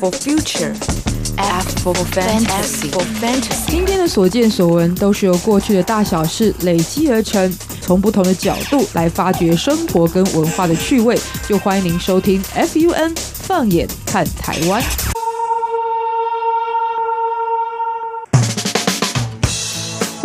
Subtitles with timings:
[0.00, 0.74] for future.
[1.36, 3.70] F for fantasy, for fantasy.
[3.70, 11.18] 今天的所见所闻都是由过去的大小事累积而成，从不同的角度来发掘生活跟文化的趣味。
[11.46, 14.82] 就欢迎您收听 FUN 放眼看台湾。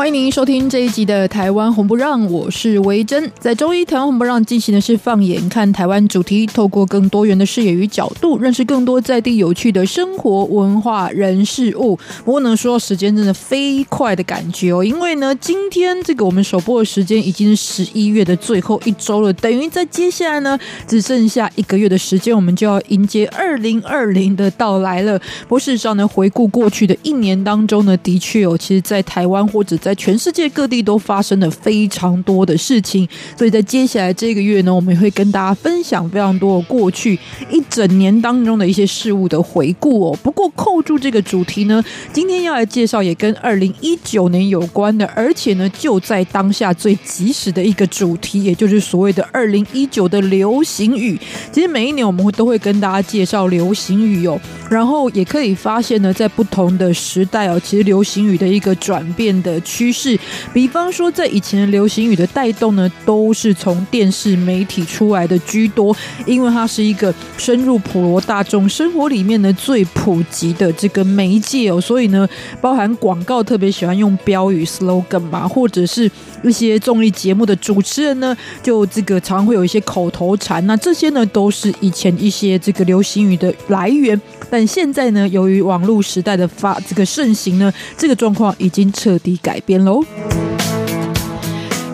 [0.06, 3.32] 欢迎您收听这一集的《台湾红不让》，我是维珍。
[3.40, 11.96] 在周一《台湾红不让》进行的是放眼看台湾主题，透过更多元的视野与角度，认识更多在地有趣的生活、文化、人事物。
[12.24, 20.56] 不过呢，说时间真的飞快的感觉哦，因为呢，今天这个我们首播的时间已经是十一月的最后一周了，等于在接下来呢，
[20.88, 25.18] 只剩下一个月的时间，我们就要迎接二零二零的到来了。
[25.18, 33.08] 不过事实上呢，回顾过去的一年当中呢，的确哦，其实在台湾或者在全世界各地都发生了非常多的事情，
[33.38, 37.18] 所以在接下来这个月呢，我们也会跟大家分享非常多过去
[37.50, 40.20] 一整年当中的一些事物的回顾哦。
[40.22, 51.20] 不过扣住这个主题呢，今天要来介绍也跟二零一九年有关的，而且呢就在当下最及时的一个主题，也就是所谓的二零一九的流行语。
[51.52, 59.60] 其实每一年我们会都会跟大家介绍流行语哦，然后也可以发现呢，在不同的时代哦，其实流行语的一个转变的。
[59.62, 60.18] 趋势，
[60.54, 65.96] 比方说，在以前流行语的带动呢，都是从电视媒体出来的居多，
[66.26, 72.28] 因为它是一个深入普罗大众生活里面呢最普及的这个媒介哦，所以呢，
[72.62, 76.10] 包含广告特别喜欢用标语 slogan 嘛，或者是
[76.44, 84.20] 一些综艺节目的主持人呢，就这个常会有一些口头禅，那这些呢都是以前一些这个流行语的来源，
[84.58, 89.60] 但现在呢，由于网络时代的发这个盛行呢，这个状况已经彻底改。
[89.66, 90.02] 变喽。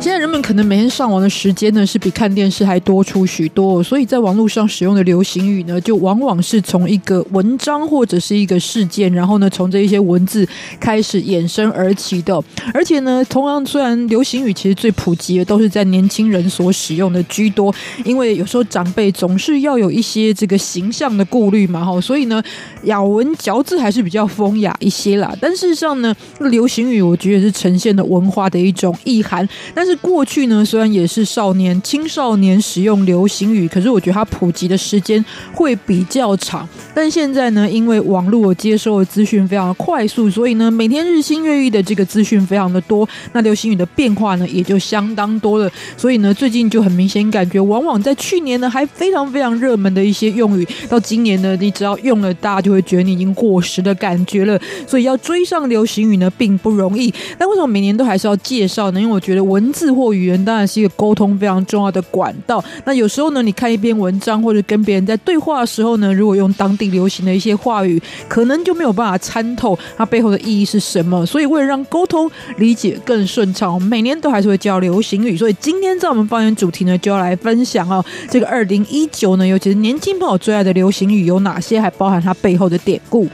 [0.02, 10.44] 现在人们可能每天上网的时间呢，是比看电视还多出许多，所以在网络上使用的流行语呢，就往往是从一个文章或者是一个事件，然后呢，从这一些文字
[10.80, 12.44] 开始衍生而起的。
[12.74, 17.72] 而且呢，同样虽然流行语其实最普及的都是在年轻人所使用的居多，
[18.04, 22.42] 因为有时候长辈总是要有一些这个形象的顾虑嘛，哈，所以呢，
[22.86, 25.32] 咬文嚼字还是比较风雅一些啦。
[25.40, 29.91] 但事实上呢，流行语我觉得是呈现了文化的一种意涵，但是。
[29.98, 36.68] 过去呢，虽然也是少年、青少年使用流行语，可是我觉得它普及的时间会比较长。
[36.94, 45.70] 但现在呢，因为网络接收的资讯非常快速，所以呢，每天日新月异的这个资讯非常的多，那流行语的变化呢也就相当多了。
[45.98, 54.60] 所以呢，最近就很明显感觉，往往在去年呢还非常非常热门的一些用语，到今年呢，你只要用了，大家就会觉得你已经过时的感觉了。
[54.88, 57.14] 所以要追上流行语呢，并不容易。
[57.38, 59.00] 但为什么每年都还是要介绍呢？
[59.00, 59.81] 因为我觉得文字。
[59.82, 62.64] 字或语言当然是一个沟通非常重要的管道。
[62.86, 71.26] 那有时候呢，你看一篇文章或者跟别人在对话的时候呢，如果用当地流行的一些话语，可能就没有办法参透它背后的意义是什么。
[71.26, 75.36] 所以为了让沟通理解更顺畅，我们每年都还是会教流行语。
[75.36, 83.28] 所以今天在我们方言主题呢，就要来分享哦，这个二零一九呢，尤其是年轻朋友最爱的流行语有哪些，还包含它背后的典故。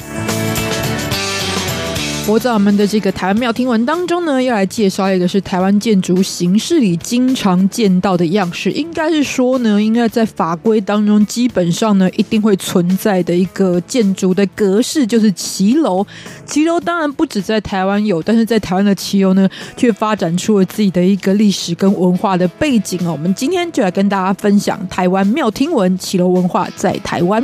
[2.29, 16.05] 我在我们的这个台湾庙听闻当中呢，要来介绍一个是台湾建筑形式里经常见到的样式，应该是说呢，应该在法规当中基本上呢一定会存在的一个建筑的格式，就是骑楼。
[16.45, 23.13] 骑楼当然不止在台湾有，但是在台湾的骑楼呢，却发展出了自己的一个历史跟文化的背景哦。
[23.13, 27.41] 我们今天就来跟大家分享台湾庙听闻骑楼文化在台湾。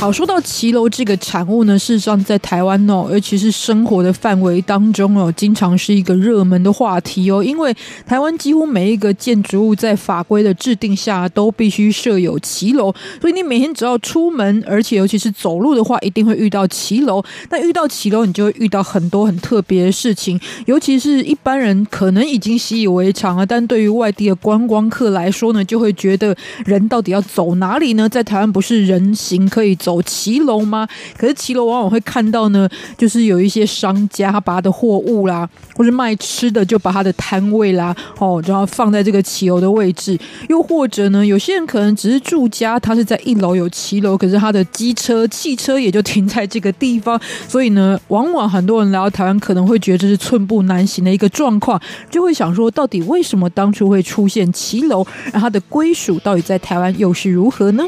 [0.00, 7.44] 好，说到骑楼这个产物呢，事实上在台湾哦，尤其是生活的范围当中哦，经常是一个热门的话题哦。
[7.44, 7.76] 因为
[8.06, 17.22] 台湾几乎每一个建筑物在法规的制定下都必须设有骑楼，所以你每天只要出门，而且尤其是走路的话，一定会遇到骑楼。
[17.50, 28.08] 那遇到骑楼，你就会遇到很多很特别的事情，尤其是一般人可能已经习以为常了，但对于外地的观光客来说呢，就会觉得人到底要走哪里呢？
[28.08, 29.89] 在台湾不是人行可以走。
[29.90, 30.86] 走骑楼吗？
[31.18, 40.16] 可是骑楼往往会看到呢，就是有一些商家他把他的货物啦，或是卖吃的就把他的摊位啦，哦，然后放在这个骑楼的位置。
[40.48, 47.20] 又或者呢，有些人可能只是住家，他是在一楼有骑楼，可是他的机车、汽车也就停在这个地方。
[47.48, 55.04] 所以呢，往往很多人来到台湾，可能会觉得这是寸步难行的一个状况，就会想说，到底为什么当初会出现骑楼？
[55.32, 57.82] 而它的归属到底在台湾又是如何呢？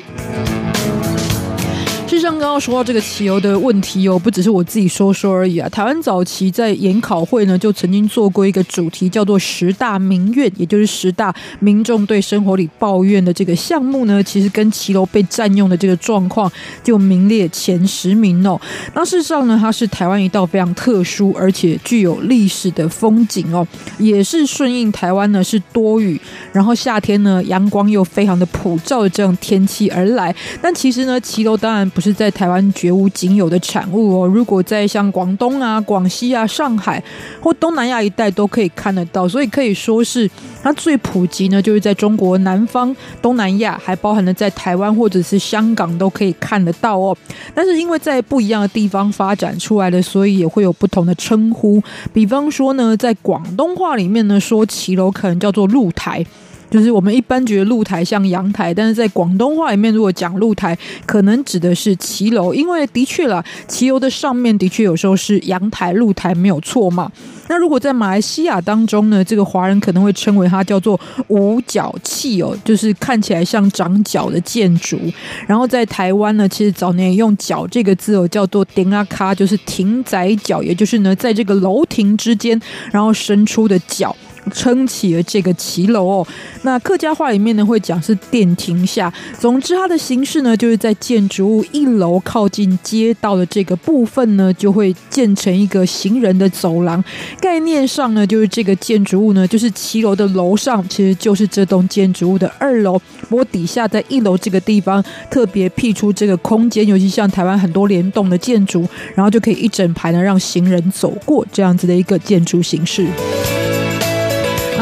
[2.13, 5.67] 事实上，刚刚说到这个骑游的问题哦，不只是我自己说说而已啊。
[5.71, 16.53] 台湾早期在研考会呢，就曾经做过一个主题，叫做十大民怨，也就是十大民众对生活里抱怨的这个项目呢，其实跟骑楼被占用的这个状况
[16.85, 18.61] 就名列前十名哦。
[18.95, 23.67] 那事实上呢，它是台湾一道非常特殊而且具有历史的风景哦，
[23.97, 26.21] 也是顺应台湾呢是多雨，
[26.53, 30.35] 然后夏天呢阳光又非常的普照的这样天气而来。
[30.61, 32.02] 但其实呢，骑楼当然不。
[32.03, 34.27] 是在台湾绝无仅有的产物哦。
[34.27, 37.01] 如果在像广东啊、广西啊、上海
[37.41, 40.29] 或东南亚一带都可以看得到，所以可以说是
[40.63, 47.17] 它最普及呢，就是在中国南方、东南亚，还包含了在台湾或者是香港都可以看得到哦。
[47.55, 51.81] 但是因为在不一样的地方发展出来的，所以也会有不同的称呼。
[52.13, 56.27] 比方说呢，在广东话里面呢，说骑楼可能叫做露台。
[56.73, 67.13] 就是我们一般觉得露台像阳台，但是在广东话里面，如果讲露台，可能指的是骑楼，因为的确啦，骑楼的上面的确有时候是阳台、露台，没有错嘛。
[67.49, 70.99] 那如果在马来西亚当中呢，这个华人可能会称为它叫做
[71.29, 74.99] 五角器哦，就是看起来像长角的建筑。
[75.47, 82.59] 然后在台湾呢，其实早年用“角”这个字哦，叫做“顶阿卡”，就是亭仔角，也就是呢，在这个楼亭之间，
[82.91, 84.17] 然后伸出的角。
[84.53, 86.27] 撑起了这个骑楼哦，
[86.63, 89.13] 那客家话里面呢会讲是电亭下。
[89.39, 97.03] 总之，它的形式呢就是在建筑物一楼靠近街道的这个部分呢，就会建成一个行人的走廊。
[97.41, 102.99] 概念上呢，就是这个建筑物呢，就是骑楼的楼上其实就是这栋建筑物的二楼，
[103.29, 113.07] 不过底下在一楼这个地方特别辟出这个空间，尤其像台湾很多联动的建筑，然后就可以一整排呢让行人走过这样子的一个建筑形式。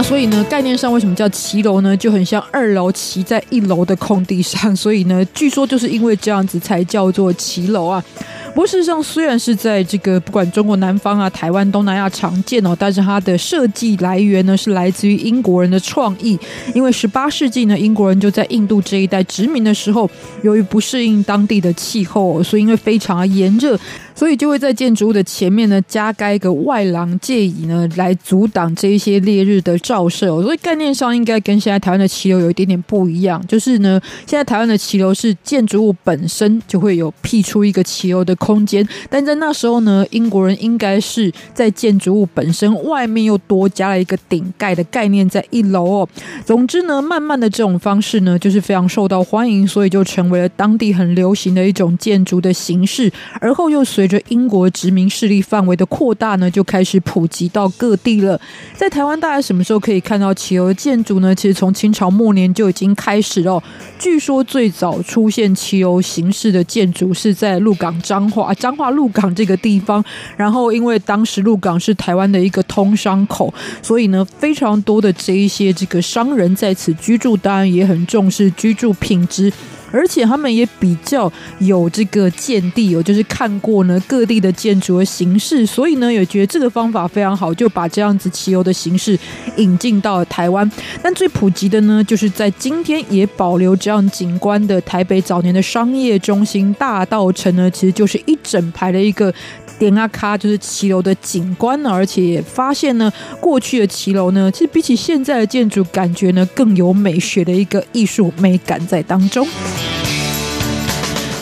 [0.02, 1.96] 所以呢，概念上为什么叫骑楼呢？
[1.96, 8.02] 就很像二楼骑在一楼的空地上，所以呢，据说就是因为这样子才叫做骑楼啊。
[8.48, 16.36] 不过事实上，虽然是在这个不管中国南方啊、台湾、东南亚常见哦，但是它的设计来源呢是来自于英国人的创意。
[16.74, 20.10] 因为十八世纪呢，英国人就在印度这一带殖民的时候，
[20.42, 23.78] 由于不适应当地的气候，所以因为非常炎热。
[24.20, 30.26] 所以就会在建筑物的前面呢加盖一个外廊借以呢来阻挡这一些烈日的照射。
[30.42, 46.08] 所以概念上应该跟现在台湾的骑楼有一点点不一样，就是呢现在台湾的骑楼是建筑物本身就会有辟出一个骑楼的空间，但在那时候呢英国人应该是在建筑物本身外面又多加了一个顶盖的概念在一楼哦。
[46.44, 54.09] 总之呢慢慢的这种方式呢就是非常受到欢迎，所以就成为了当地很流行的一种建筑的形式，而后又随。
[54.10, 58.38] 着英国殖民势力范围的扩大呢，就开始普及到各地了。
[58.74, 61.32] 在台湾，大家什么时候可以看到骑楼建筑呢？
[61.32, 63.62] 其实从清朝末年就已经开始了。
[63.98, 70.04] 据说最早出现骑楼形式的建筑是在鹿港彰化彰化鹿港这个地方。
[70.36, 79.52] 然后，因为当时鹿港是台湾的一个通商口，所以呢，非常多的这一些这个商人在此居住，当然也很重视居住品质。
[79.92, 89.18] 而且他们也比较有这个见地哦，就是看过呢各地的建筑的形式，所以呢也觉得这个方法非常好，就把这样子骑游的形式
[89.56, 90.70] 引进到了台湾。
[91.02, 99.32] 但最普及的呢，就是在今天也保留这样景观的台北早年的商业中心大道城呢，其实就是一整排的一个。
[99.80, 103.10] 点阿卡就是骑楼的景观，而且也发现呢，
[103.40, 109.48] 过去的骑楼呢，其实比起现在的建筑，感觉呢更有美学的一个艺术美感在当中。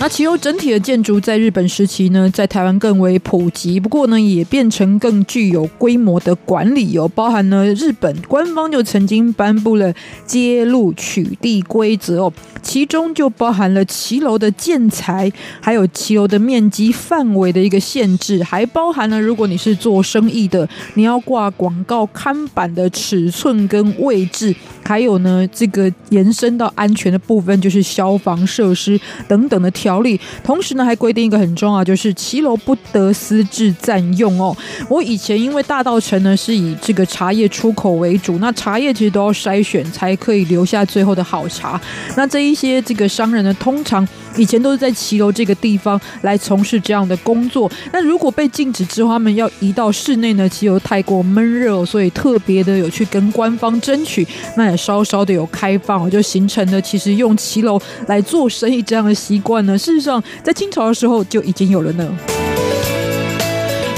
[0.01, 9.93] 那骑楼整体的建筑在日本时期呢，在台湾更为普及，不过呢，也变成更具有规模的管理哦，包含呢，日本官方就曾经颁布了
[10.25, 12.33] 揭露取缔规则哦。
[12.63, 24.55] 其中就包含了骑楼的建材，还有骑楼的面积范围的一个限制，还包含了如果你是做生意的，你要挂广告看板的尺寸跟位置，
[24.89, 30.19] 还有呢这个延伸到安全的部分，就是消防设施等等的条例。
[30.43, 34.57] 同时呢，还规定一个很重要，就是骑楼不得私自占用哦。
[34.89, 41.79] 我以前因为大道城呢是以这个茶叶出口为主，那茶叶其实都要筛选才可以留下最后的好茶。
[42.17, 47.71] 那这一些这个商人呢，通常以前都是在骑楼这个地方来从事这样的工作。
[47.93, 59.77] 那如果被禁止之后，他们要移到室内呢，骑楼太过闷热，所以特别的有去跟官方争取，那也稍稍的有开放，就形成了其实用骑楼来做生意这样的习惯呢。
[59.77, 62.58] 事实上，在清朝的时候就已经有了呢。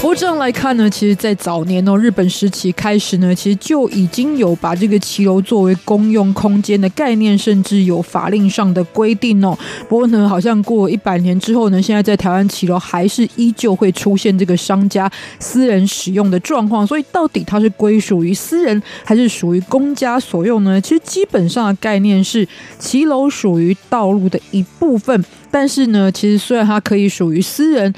[0.01, 9.57] 不过这样来看呢，其实，在早年哦，日本时期开始呢，其实就已经有把这个骑楼作为公用空间的概念，甚至有法令上的规定哦。
[9.91, 16.87] 不过呢，好像过一百年之后呢，现在在台湾骑楼还是依旧会出现这个商家私人使用的状况。
[16.87, 20.81] 所以，到底它是归属于私人还是属于公家所用呢？
[20.81, 27.95] 其实基本上的概念是，骑楼属于道路的一部分，但是呢，其实虽然它可以属于私人。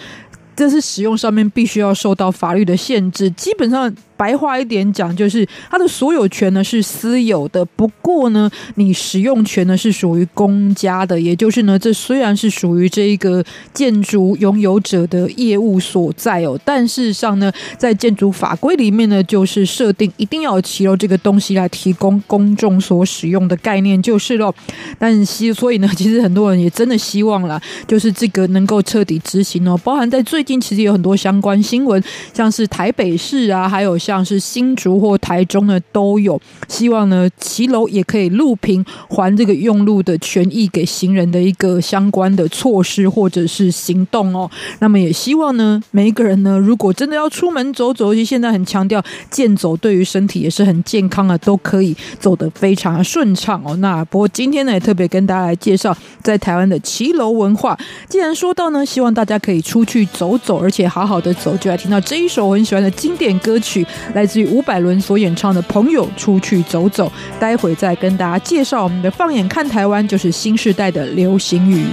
[0.54, 3.94] 这是使用上面必须要受到法律的限制，基本上。
[4.16, 11.21] 白话一点讲，就是它的所有权呢是私有的，不过呢，你使用权呢是属于公家的。
[11.21, 24.54] 也就是呢，这虽然是属于这一个建筑拥有者的业务所在哦，但事实上呢，在建筑法规里面呢，就是设定一定要骑楼这个东西来提供公众所使用的概念就是了。
[24.99, 29.76] 但希所以呢，其实很多人也真的希望啦，就是这个能够彻底执行哦。
[29.83, 32.02] 包含在最近其实有很多相关新闻，
[32.33, 34.12] 像是台北市啊，还有像。
[34.12, 36.38] 像是新竹或台中呢都有，
[36.69, 44.50] 希望呢骑楼也可以路平还这个用路的权益给行人的一个相关的措施或者是行动哦。
[44.81, 53.75] 那么也希望呢每一个人呢，如果真的要出门走走，尤其现在很强调健走对于身体也是很健康的，都可以走得非常顺畅哦。
[53.76, 57.78] 那不过今天呢也特别跟大家来介绍在台湾的骑楼文化。
[58.09, 63.87] 既然说到呢，希望大家可以出去走走，而且好好的走，就来听到这一首我很喜欢的经典歌曲。
[64.14, 71.87] 来自于伍佰伦所演唱的《朋友出去走走》，待会再跟大家介绍我们的《放眼看台湾》，就是新时代的流行语。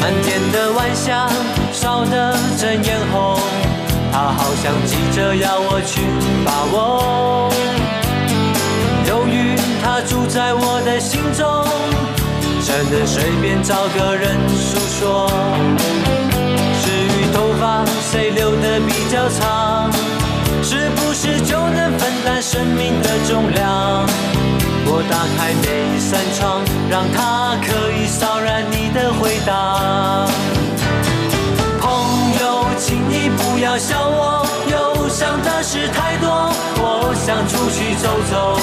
[0.00, 1.45] 满天的晚霞
[1.86, 3.38] 烧得正艳红，
[4.10, 6.00] 他好像急着要我去
[6.44, 7.48] 把握，
[9.06, 11.46] 由于他住在我的心中，
[12.60, 15.30] 只能随便找个人诉说。
[16.82, 19.88] 至于头发谁留的比较长，
[20.64, 24.04] 是不是就能分担生命的重量？
[24.86, 30.26] 我打开每一扇窗，让它可以扫燃你的回答。
[33.78, 36.50] 笑我，忧伤的事太多。
[36.78, 38.58] 我想出去走走，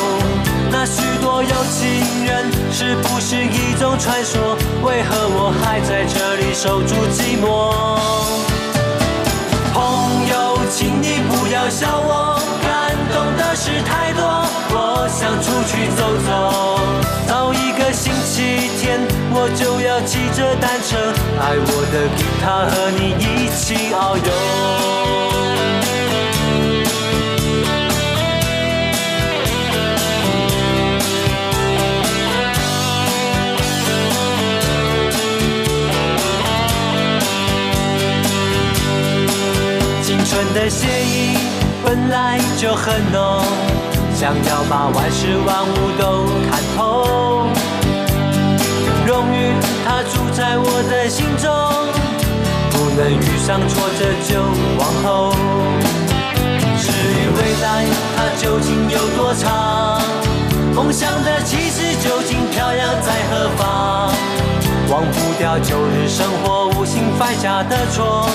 [0.71, 4.57] 那许多有情人是不是一种传说？
[4.81, 7.45] 为何我还在这里守住寂寞？
[9.73, 14.23] 朋友，请你不要笑我，感动的事太多。
[14.75, 16.72] 我想出去走走，
[19.49, 20.97] 就要骑着单车，
[21.39, 24.23] 爱我的吉他和你一起遨游。
[40.01, 41.37] 青春的血意
[41.83, 43.43] 本来就很浓，
[44.15, 46.83] 想要把万事万物都看透。
[50.35, 51.47] 在我的心中，
[52.71, 54.41] 不能遇上挫折就
[54.79, 55.31] 往后。
[56.81, 57.85] 至于未来，
[58.17, 60.01] 它究竟有多长？
[60.73, 64.11] 梦想的旗帜究竟飘扬在何方？
[64.89, 68.27] 忘不掉旧日生活，无心犯下的错，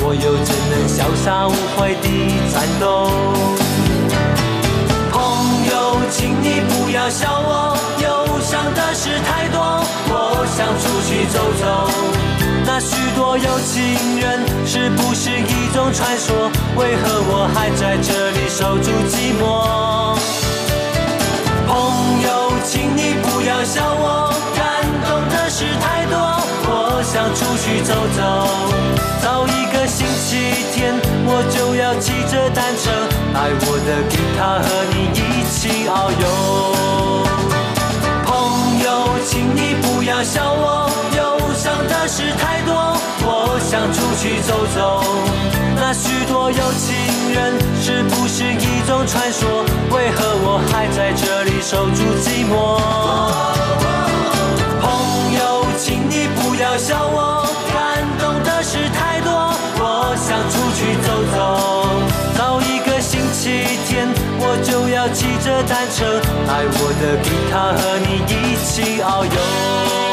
[0.00, 3.10] 我又怎能潇洒无悔地战斗？
[5.10, 5.20] 朋
[5.70, 7.76] 友，请你不要笑我，
[8.52, 9.58] 想的事太多。
[10.12, 11.88] 我想出去走走，
[12.66, 16.52] 那许多有情人是不是一种传说？
[16.76, 20.20] 为何我还在这里守住寂寞？
[21.66, 26.14] 朋友，请你不要笑我，感动的事太多。
[26.68, 28.20] 我想出去走走，
[29.22, 30.92] 找一个星期天，
[31.24, 32.90] 我就要骑着单车，
[33.32, 36.61] 带我的吉他和你一起遨游。
[39.32, 42.74] 请你不要笑我，忧伤的事太多。
[43.24, 45.02] 我想出去走走。
[45.74, 49.64] 那许多有情人是不是一种传说？
[49.90, 52.76] 为何我还在这里守住寂寞？
[54.82, 57.41] 朋友，请你不要笑我，
[65.08, 70.11] 骑着单车，爱我的吉他和你一起遨游。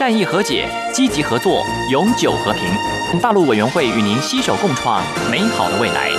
[0.00, 3.20] 善意和解，积极合作，永久和平。
[3.20, 6.10] 大陆委员会与您携手共创美好的未来。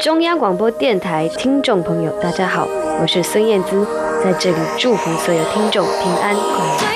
[0.00, 2.66] 中央广播电台听众朋友，大家好，
[3.02, 3.86] 我是孙燕姿，
[4.24, 6.91] 在这里祝福所有听众平安快乐。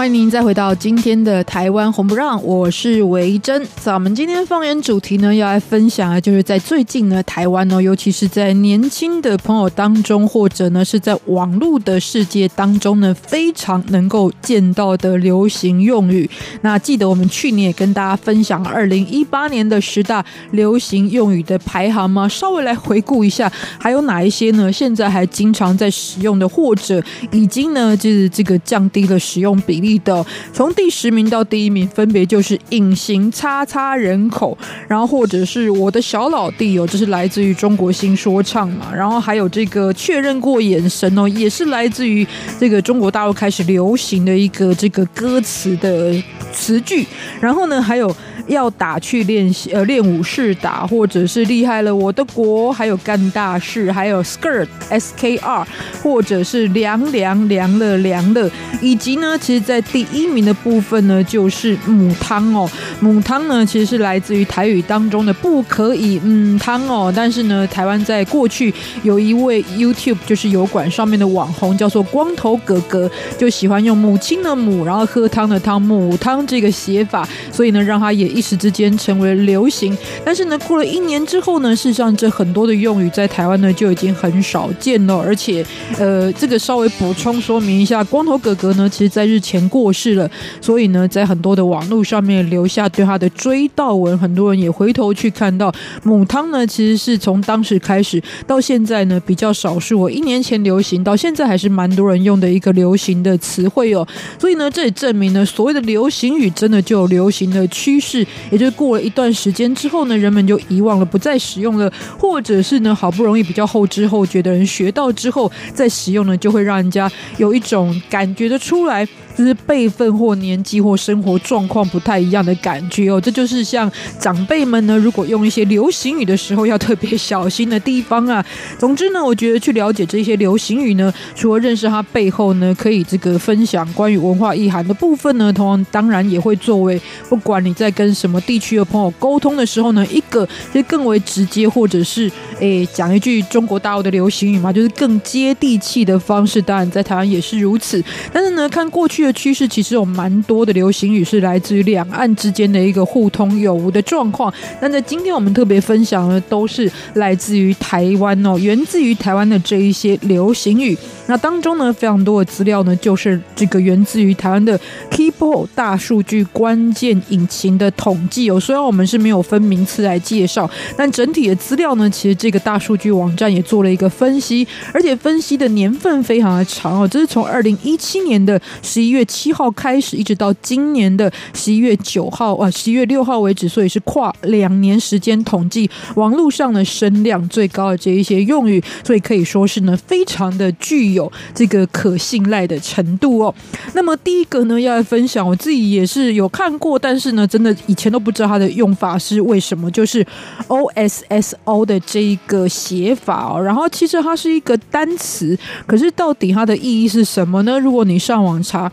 [0.00, 3.62] 欢迎您再回到今天的台湾红不让，我是维珍。
[3.76, 16.30] 咱们今天方言主题呢，要来分享啊就是在最近呢，台湾呢，尤其是在年轻的朋友当中，或者呢是在网络的世界当中呢，非常能够见到的流行用语。
[16.62, 22.26] 那记得我们去年也跟大家分享二零一八年的十大流行用语的排行吗？
[22.26, 24.72] 稍微来回顾一下，还有哪一些呢？
[24.72, 27.02] 现在还经常在使用的，或者
[27.32, 29.89] 已经呢，就是这个降低了使用比例。
[29.98, 30.24] 的。
[30.52, 34.56] 从第十名到第一名，分别就是隐形叉叉人口，
[34.88, 42.26] 然后或者是我的小老弟哦，这是来自于中国新说唱嘛，然后还有这个确认过眼神哦，也是来自于
[42.58, 46.14] 这个中国大陆开始流行的一个这个歌词的
[46.52, 47.06] 词句，
[47.40, 48.14] 然后呢，还有
[48.46, 55.66] 要打去练习呃练武士打，或者是厉害了我的国，还有干大事，还有 skirt s k r，
[56.02, 62.70] 或者是凉凉凉了凉了，以及呢，其实，在第一名的部分呢，就是母汤哦。
[63.00, 67.12] 母汤呢，其实是来自于台语当中的不可以嗯汤哦。
[67.14, 79.96] 但是呢，台湾在过去有一位 YouTube 就是油管上面的网红，叫做光头哥哥，就喜欢用母亲的母，然后喝汤的汤母汤这个写法，所以呢，让他也一时之间成为流行。
[80.24, 85.18] 但是呢，过了一年之后呢，事实上这很多的用语在台湾呢就已经很少见了。
[85.18, 85.64] 而且，
[85.98, 90.30] 呃，这个稍微补充说明一下，光头哥哥呢，其实在日前过世了，
[90.60, 104.06] 所以呢，在很多的网络上面留下对他的追悼文，很多人也回头去看到母汤呢，其实是从当时开始到现在呢比较少数，我一年前流行到现在还是蛮多人用的一个流行的词汇哦。
[104.38, 119.06] 所以呢，这也证明呢，所谓的流行语真的就有流行的趋势，也就是过了一段时间之后呢，人们就遗忘了，不再使用了，或者是呢，好不容易比较后知后觉的人学到之后再使用呢，就会让人家有一种感觉得出来。
[119.40, 128.44] 就是辈分或年纪或生活状况不太一样的感觉哦，这就是像长辈们呢，如果用一些流行语的时候要特别小心的地方啊。
[128.78, 137.00] 总之呢，我觉得去了解这些流行语呢，除了认识它背后呢，可以这个分享关于文化意涵的部分呢，同样当然也会作为
[137.30, 146.60] 不管你在跟什么地区的朋友沟通的时候呢，一个就更为直接或者是诶讲一句中国大陆的流行语嘛，就是更接地气的方式。
[146.60, 154.52] 当然在台湾也是如此，但是呢，看过去趋势，其实有蛮多的流行语是来自于两岸之间的一个互通有无的状况。
[154.80, 160.96] 那在今天我们特别分享的都是来自于台湾哦，源自于台湾的这一些流行语。
[161.26, 164.78] 那当中呢，非常多的资料呢，就是这个源自于台湾的
[165.10, 168.58] Keepo 大数据关键引擎的统计哦。
[168.58, 193.54] 虽然我们是没有分名次来介绍，但整体的资料呢，其实这个大数据网站也做了一个分析，而且分析的年份非常的长哦，这是从二零一七年的十一月月七号开始，一直到今年的十一月九号啊，十一月六号为止，所以是跨两年时间统计网络上的声量最高的这一些用语，所以可以说是呢，非常的具有这个可信赖的程度哦。
[193.92, 200.26] 那么第一个呢，要来分享，我自己也是有看过，但是呢，真的以前都不知道它的用法是为什么，就是
[200.68, 203.62] O S S O 的这一个写法哦。
[203.62, 207.78] 然后其实它是一个单词，可是到底它的意义是什么呢？
[207.78, 208.90] 如果你上网查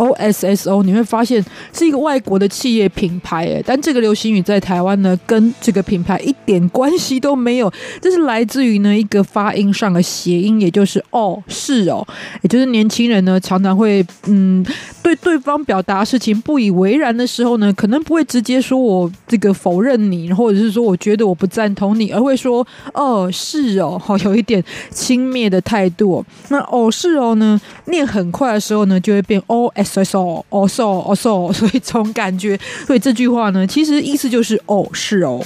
[0.00, 7.70] OSSO，你会发现是一个外国的企业品牌，诶，但这个流行语在台湾呢，跟这个品牌一点关系都没有。
[8.00, 12.06] 这是来自于呢一个发音上的谐音，也就是哦，是哦，
[12.42, 14.64] 也就是年轻人呢常常会嗯
[15.02, 26.24] 对对方表达事情不以为然的时候呢，可能不会直接说我这个否认你，或者是说我觉得我不赞同你，而会说哦，是哦， 好有一点轻蔑的态度。
[26.48, 35.40] 那哦，是哦呢，念很快的时候呢，就会变 O S S O，哦 so 哦 so，所以总感觉，所以这句话呢，其实意思就是哦，是哦。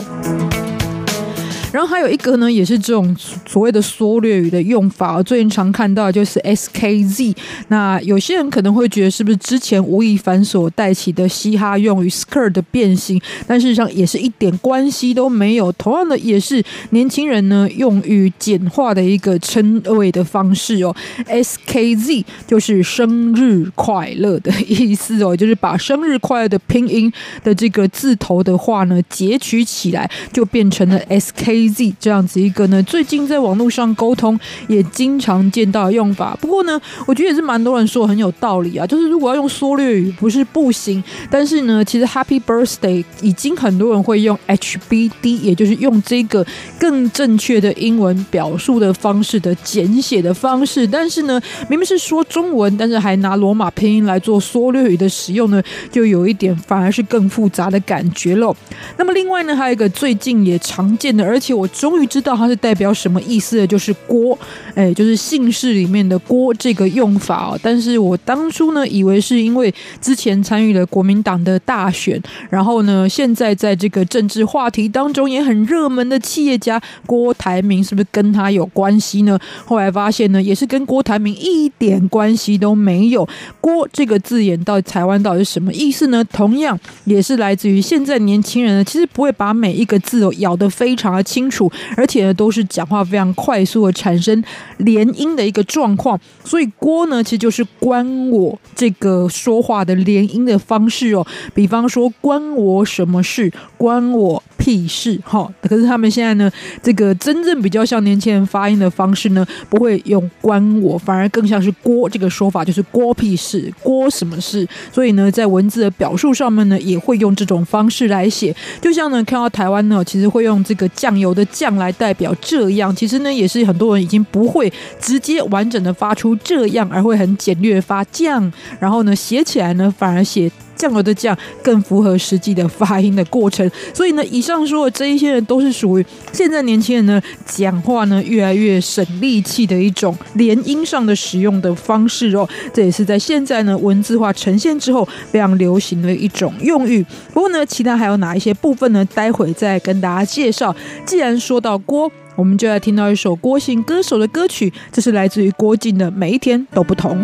[1.74, 7.34] 然后还有一个呢，也是这种所谓的缩略语的用法，最近常看到就是 SKZ。
[7.66, 15.72] 那有些人可能会觉得是不是之前吴亦凡所带起的嘻哈用语 skirt 的变形，但事实上也是一点关系都没有。
[15.72, 20.94] 同样的，也是年轻人呢用于简化的一个称谓的方式哦。
[21.26, 31.63] SKZ 就是生日快乐的意思哦，就是把生日快乐的拼音的这个字头的话呢截取起来，就变成了 SK。
[31.68, 36.36] Z 这样子一个呢，最近在网络上沟通也经常见到的用法。
[36.40, 38.86] 不过呢，我觉得也是蛮多人说很有道理啊。
[38.86, 46.44] 就是如果要用缩略语，不是不行，但是呢，其实 Happy Birthday 已经很多人会用 HBD，也就是用这个
[46.78, 50.86] 更正确的英文表述的方式的简写的方式。
[50.86, 58.54] 但是呢，明明是说中文，但是还拿罗马拼音来做缩略语的使用呢，就有一点反而是更复杂的感觉喽。
[58.98, 64.38] 那么另外呢，还有一个最近也常见的，而且我终于知道它是代表什么意思的，就是郭，
[64.74, 67.58] 哎，就是姓氏里面的郭这个用法哦。
[67.62, 79.38] 但是我当初呢，以为是因为之前参与了国民党的大选，然后呢，现在在这个政治话题当中也很热门的企业家郭台铭，是不是跟他有关系呢？
[79.64, 83.26] 后来发现呢，也是跟郭台铭一点关系都没有。
[83.60, 86.24] 郭这个字眼到台湾到底是什么意思呢？
[86.24, 91.44] 同样也是来自于现在年轻人呢，其实不会把每一个字哦咬得非常的清。
[91.50, 94.42] 楚，而且呢，都是讲话非常快速的产生
[94.78, 101.24] 连音的一个状况，所以“锅”呢，其实就是关我这个说话的连音的方式哦。
[101.54, 103.52] 比方说，关我什么事？
[103.76, 105.20] 关我屁事！
[105.24, 106.50] 哈，可是他们现在呢，
[106.82, 114.66] 这个真正比较像年轻人发音的方式呢，不会用“关我”，反而更像是“锅”这个说法，就是“锅屁事”，“锅什么事”。
[114.90, 118.54] 所以呢，在文字的表述上面呢，也会用这种方式来写。
[118.80, 121.34] 就像呢，看到台湾呢，其实会用这个酱油。
[121.34, 130.48] 的酱来代表这样，其实呢也是很多人已经不会直接完整的发出这样，而会很简略发酱，然后呢写起来呢反而写
[130.84, 133.68] 酱油的酱更符合实际的发音的过程。
[133.94, 142.46] 所以呢，以上说的这一些人都是属于现在年轻人呢讲话呢越来越省力气的一种连音上的使用的方式哦。
[142.74, 147.02] 这也是在现在呢文字化呈现之后非常流行的一种用语。
[147.32, 149.02] 不过呢，其他还有哪一些部分呢？
[149.14, 150.74] 待会再跟大家介绍。
[151.06, 157.16] 既然说到郭，我们就来听到一首郭姓歌手的歌曲，这是来自于郭靖的《每一天都不同》。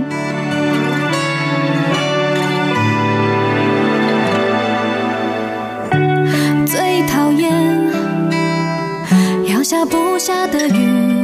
[9.80, 11.16] 下不下的雨，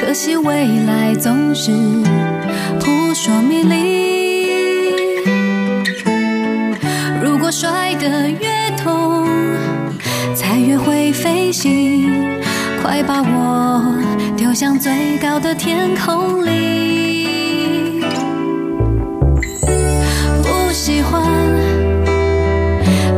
[0.00, 1.70] 可惜未来总是
[2.80, 4.90] 扑朔迷离。
[7.22, 9.28] 如果摔得越痛，
[10.34, 12.10] 才越会飞行。
[12.82, 13.94] 快把我
[14.36, 18.02] 丢向最高的天空里。
[20.42, 21.22] 不喜欢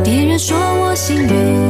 [0.03, 1.66] 别人说我幸运，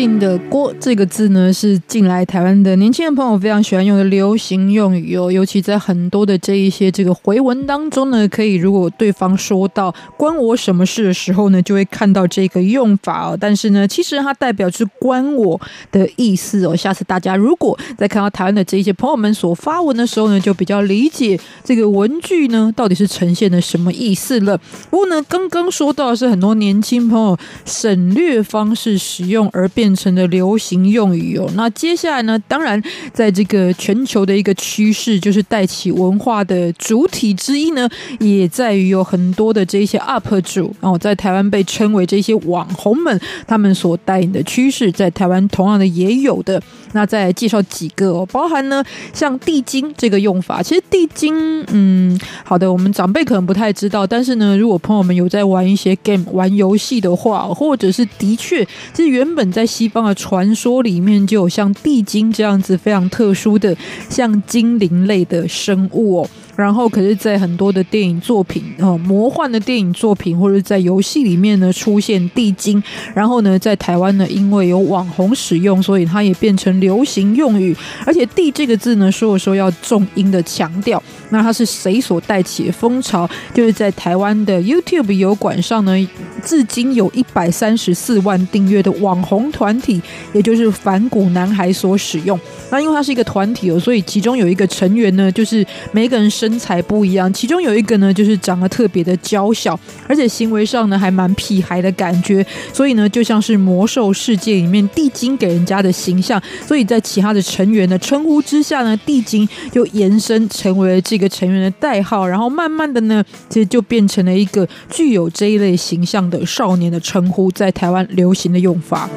[0.00, 5.30] 郭靖的“锅”这个字呢，是近来台湾的年轻人朋友非常喜欢用的流行用语哦。
[5.30, 13.36] 尤其在很多的这一些这个回文当中呢，可以如果对方说到“关我什么事”的时候呢，就会看到这个用法哦。
[13.38, 15.60] 但是呢，其实它代表是“关我”
[15.92, 16.74] 的意思哦。
[16.74, 24.56] 下次大家如果在看到台湾的这一些朋友们所发文的时候呢，就比较理解这个文句呢到底是呈现的什么意思了。
[24.88, 31.48] 不过呢，刚刚说到是很多年轻朋友省略方式使用而变成的流行用语哦。
[31.54, 46.62] 那接下来呢，当然在这个全球的一个趋势，就是带起文化的主体之一呢，也在于有很多的这些 UP 主哦，在台湾被称为这些网红们，他们所带领的趋势，在台湾同样的也有的。
[46.92, 63.74] 那再来介绍几个哦，包含呢像地精这个用法，其实地精，嗯，好的，我们长辈可能不太知道，但是呢，如果朋友们有在玩一些 game 玩游戏的话，或者是的确，其实原本在西方的传说里面就有像地精这样子非常特殊的
[64.10, 66.30] 像精灵类的生物哦。
[66.60, 72.82] 然后，可是，在很多的电影作品哦，魔幻的电影作品，或者在游戏里面呢，出现地精。
[73.14, 77.74] 然后呢，在台湾呢，因为有网红使用，所以它也变成流行用语。
[78.04, 81.02] 而且“地”这个字呢，说有说要重音的强调。
[81.30, 83.28] 那它是谁所带起的风潮？
[83.54, 85.96] 就是在台湾的 YouTube 油管上呢，
[86.44, 92.38] 至今有一百三十四万订阅的网红团体，也就是反骨男孩所使用。
[92.70, 119.08] 那因为它是一个团体哦，所以其中有一个成员呢，就是每个人身身材不一样，其中有一个呢，就是长得特别的娇小，而且行为上呢还蛮屁孩的感觉，所以呢，就像是魔兽世界里面地精给人家的形象，所以在其他的成员的称呼之下呢，地精就延伸成为了这个成员的代号，然后慢慢的呢，其实就变成了一个具有这一类形象的少年的称呼，在台湾流行的用法。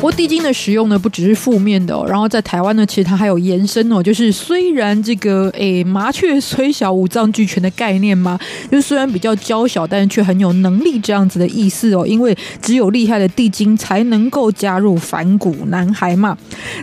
[0.00, 8.40] 不过地精的使用呢，不只是负面的、哦，然后在台湾呢，其实它还有延伸哦，就是虽然这个诶麻雀虽小五脏俱全的概念嘛，
[8.72, 16.34] 就虽然比较娇小，但是却很有能力这样子的意思哦，因为只有厉害的地精才能够加入反骨男孩嘛。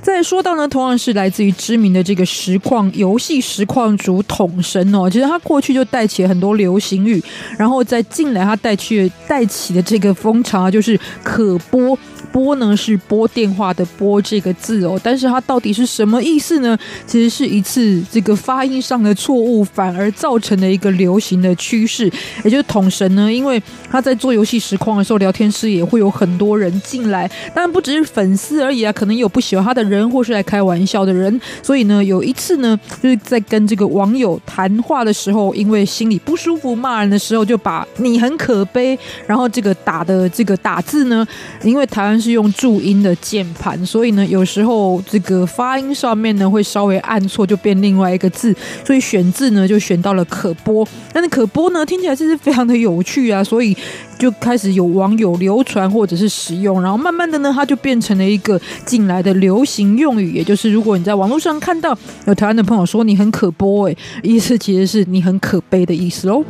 [0.04, 7.20] 再说到呢，同样是来自于知名的这个实况游戏实况主统神哦，其实他过去就带起了很多流行语，
[7.58, 11.98] 然后在近来他带去带起的这个风潮就是可播。
[12.32, 16.78] 拨呢是拨电话的拨这个字哦，但是它到底是什么意思呢？
[17.06, 22.12] 其实是一次这个发音上的错误，反而造成了一个流行的趋势。
[22.44, 31.40] 也就是统神呢，因为他在做游戏实况的时候，聊天室也会有很多人进来，当然不只是粉丝而已啊，可能有不喜欢他的人，或是来开玩笑的人。
[31.64, 41.26] 所以呢，有一次呢，就是在跟这个网友谈话的时候，因为心里不舒服骂人的时候，就把你很可悲，然后这个打的这个打字呢，
[41.64, 42.17] 因为台湾。
[42.20, 50.88] 是用注音的键盘，所以呢，有时候这个发音上面呢会稍微按错，就变另外一个字，所以选字呢就选到了可播。
[51.14, 53.76] 但是可播呢听起来真是非常的有趣啊，所以
[54.18, 66.44] 就开始有网友流传或者是使用，然后慢慢的呢，它就变成了一个近来的流行用语，也就是如果你在网络上看到有台湾的朋友说你很可播，哎，意思其实是你很可悲的意思喽。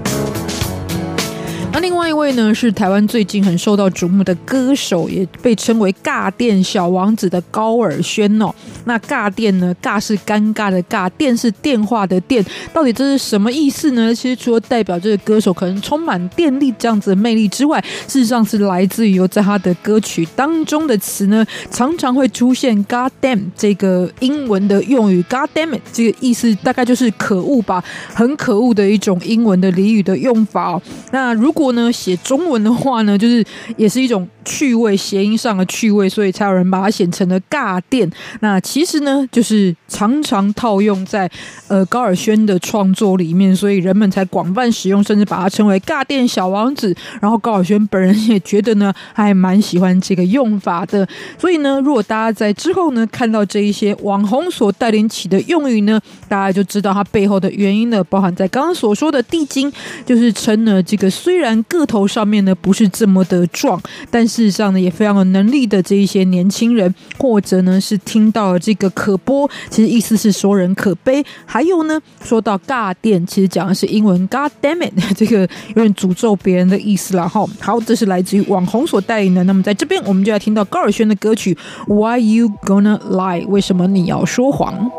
[1.77, 8.51] 那另外一位呢，是台湾最近很受到瞩目的歌手，也被称为“尬电小王子”的高尔宣哦。
[8.85, 9.75] 那尬电呢？
[9.79, 14.11] 尬是尴尬的尬，电是电话的电，到底这是什么意思呢？
[14.15, 27.83] 其实除了代表这个歌手可能充满电力这样子的魅力之外，事实上是来自于有在他的歌曲当中的词呢，常常会出现 “god damn” 这个英文的用语，“god damn 这个意思大概就是可恶吧，
[28.15, 30.81] 很可恶的一种英文的俚语的用法哦。
[31.11, 33.43] 那如果呢写中文的话呢，就是
[33.75, 38.10] 也是一种趣味谐音上的趣味，所以才有人把它写成了尬电。
[38.41, 41.30] 那其实呢，就是常常套用在
[41.67, 46.95] 呃高尔宣的创作里面，所以人们才广泛使用，甚至把它称为尬电小王子。
[47.21, 51.08] 然后高尔宣本人也觉得呢，还蛮喜欢这个用法的。
[51.38, 59.71] 所以呢，如果大家在之后呢看到这一些网红所带领起的用语呢，大家就知道它背后的原因了，包含在刚刚所说的地精，
[60.06, 71.23] 就是称呢这个虽然个头上面呢不是这么的壮，但事实上呢也非常有能力的这一些年轻人，或者呢是听到了这个可播，其实意思是说人可悲。
[71.45, 75.41] 还有呢，说到尬电，其实讲的是英文 God damn it，这个
[75.75, 77.45] 有点诅咒别人的意思了哈。
[77.59, 79.43] 好，这是来自于网红所带领的。
[79.45, 83.47] 那么在这边，我们就要听到高尔宣的歌曲 Why You Gonna Lie？
[83.47, 84.91] 为什么你要说谎？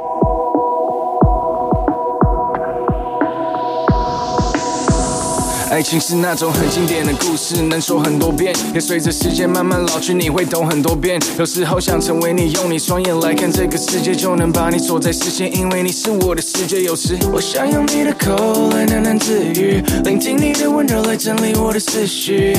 [5.70, 11.20] 爱情是那种很经典的故事，能说很多遍，也随着时间慢慢老去，你会懂很多遍。
[11.38, 16.82] 有时候想成为你，用你双眼来看这个世界，就能把你锁在视线，因为你是我的世界。
[16.82, 22.56] 有时我想用你的口来喃喃自语，聆听你的温柔来整理我的思绪。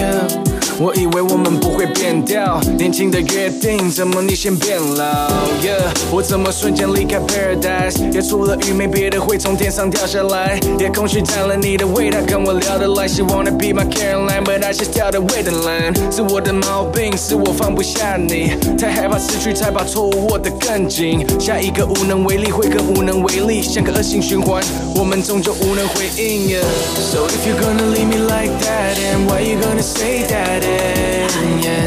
[0.78, 5.28] 我以为我们不会变掉，年轻的约定，怎么你先变老
[5.62, 8.14] ？Yeah，我怎么瞬间离开 Paradise？
[8.14, 12.99] 也除了雨没别的会从天上掉下来，夜空虚占了你的味道，跟我聊得来。
[13.07, 21.25] She wanna be my Caroline，but I just 跳的 w a i t line，是我的毛病，是我放不下你，太害怕失去，才把错误握得更紧。
[21.39, 24.61] 下一个无能为力会更无能为力，像个恶性循环，
[24.97, 26.49] 我们终究无能回应。
[26.49, 26.65] Yeah.
[27.13, 30.65] So if you're gonna leave me like that, and why you gonna say that?
[30.65, 31.87] And yeah,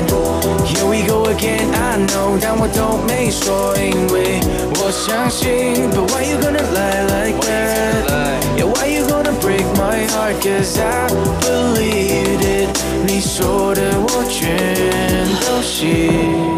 [0.66, 1.68] here we go again.
[1.74, 4.40] I know，但我都没说，因为
[4.80, 5.90] 我相信。
[5.92, 8.41] But why you gonna lie like that?
[8.62, 10.42] Yeah, why you gonna break my heart?
[10.42, 11.08] Cause I
[11.42, 12.70] believed it.
[13.06, 16.51] 你说的我全都信。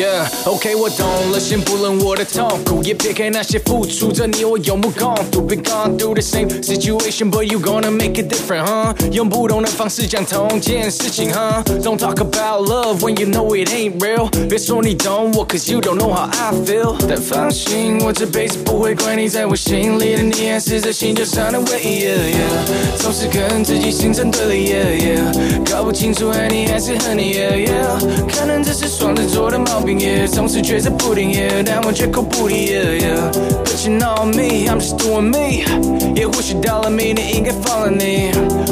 [0.00, 5.42] Yeah, OK，我懂了，先不论我的痛苦，也撇开那些付出着你我有目共睹。
[5.46, 8.94] Been gone through the same situation, but you gonna make it different, huh？
[9.12, 11.62] 用不同的方式讲同件事情，huh?
[11.82, 14.30] Don't talk about love when you know it ain't real。
[14.48, 16.94] 别说你懂我，cause you don't know how I feel。
[17.06, 22.06] 但放心，我这辈子不会怪你，在我心里的你还是这星球上的唯一。
[22.06, 24.72] Yeah, yeah，总是跟自己形成对立。
[24.72, 27.34] Yeah, yeah，搞不清楚爱你还是恨你。
[27.34, 29.89] Yeah, yeah，可能这是双子座的毛病。
[29.89, 35.65] yeah，总是觉着不定，yeah，但我绝口不提，yeah yeah。But you know me，I'm just doing me，
[36.15, 38.31] 也或许到了明年应该放了你。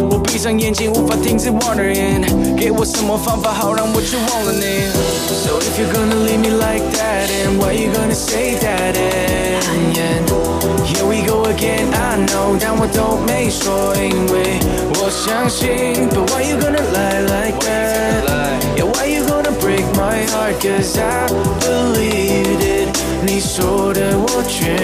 [0.10, 2.24] 我闭上眼睛无法停止 wondering，
[2.56, 4.92] 给我什么方法好让我去忘了你？
[5.28, 11.46] So if you're gonna leave me like that，and why you gonna say that？And yeah，here we go
[11.50, 14.60] again，I know，但我都没说，因为
[15.00, 16.10] 我相信。
[16.10, 21.28] But why you gonna lie like that？Yeah，why you gonna break my heart？Cause I
[21.60, 22.90] believed it，
[23.26, 24.76] 你说的我全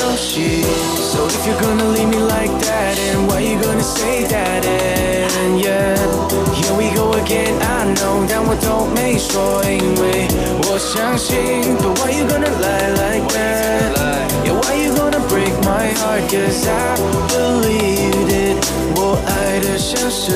[0.00, 0.64] 都信。
[0.98, 7.12] So if you're gonna leave me like that，and why you gonna say that？And yeah，here we go
[7.14, 10.28] again，I know，但我都没说，因为
[10.68, 11.76] 我相信。
[11.78, 16.96] But why you gonna lie like that？Yeah，why you gonna break my heart？Cause I
[17.28, 18.56] believed it，
[18.94, 20.34] 我爱的像神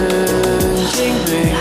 [0.94, 1.54] 经病。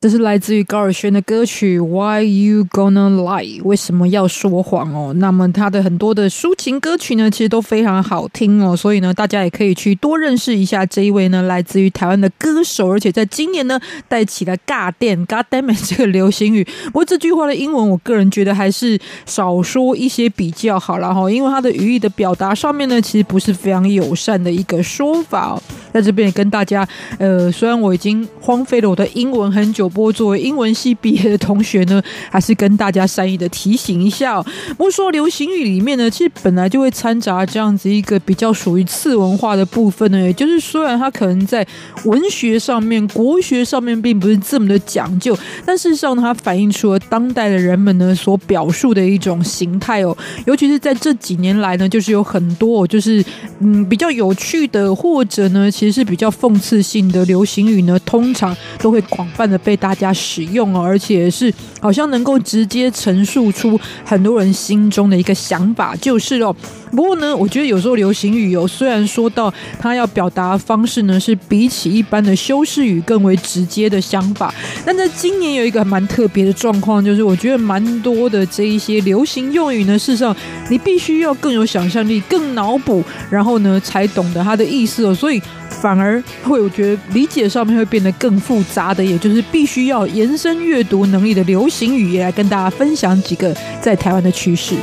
[0.00, 5.12] 这是来自于高尔宣的歌曲《Why You Gonna Lie》，为什么要说谎哦？
[5.14, 16.62] 那么他的很多的抒情歌曲呢，其实都非常好听哦，所以呢，大家也可以去多认识一下这一位呢，来自于台湾的歌手，而且在今年呢，带起了“尬电 g o d d a m n 这个流行语。
[16.84, 18.96] 不过这句话的英文，我个人觉得还是
[19.26, 25.60] 少说一些比较好了哈，因为它的语义的表达上面呢，其实不是非常友善的一个说法。
[25.92, 26.86] 在这边也跟大家，
[27.18, 41.66] 呃，虽然我已经荒废了我的英文很久，不过作为英文系毕业的同学呢，还是跟大家善意的提醒一下、不过说流行语里面呢，其实本来就会掺杂这样子一个比较属于次文化的部分呢，也就是虽然它可能在
[42.04, 50.16] 文学上面、国学上面并不是这么的讲究，但事实上它反映出了当代的人们呢所表述的一种形态哦。
[50.46, 53.24] 尤其是在这几年来呢，就是有很多、哦、就是
[53.60, 66.54] 嗯比较有趣的，或者呢其实是比较讽刺性的流行语呢，通常都会广泛的被大家使用哦，而且是好像能够直接陈述出很多人心中的一个想法，就是哦。
[66.90, 74.52] 不过呢，我觉得有时候流行语、哦、虽然说到它要表达方式呢是比起一般的修饰语更为直接的想法，
[74.86, 80.34] 但在今年有一个蛮特别的状况，就是我觉得蛮多的这一些流行用语呢，事实上
[80.70, 85.40] 你必须要更有想象力、更脑补，然后呢才懂得它的意思哦，所以。
[85.80, 94.74] 反而会，我觉得理解上面会变得更复杂的，也就是必须要延伸阅读能力的流行语，也来跟大家分享几个在台湾的趋势。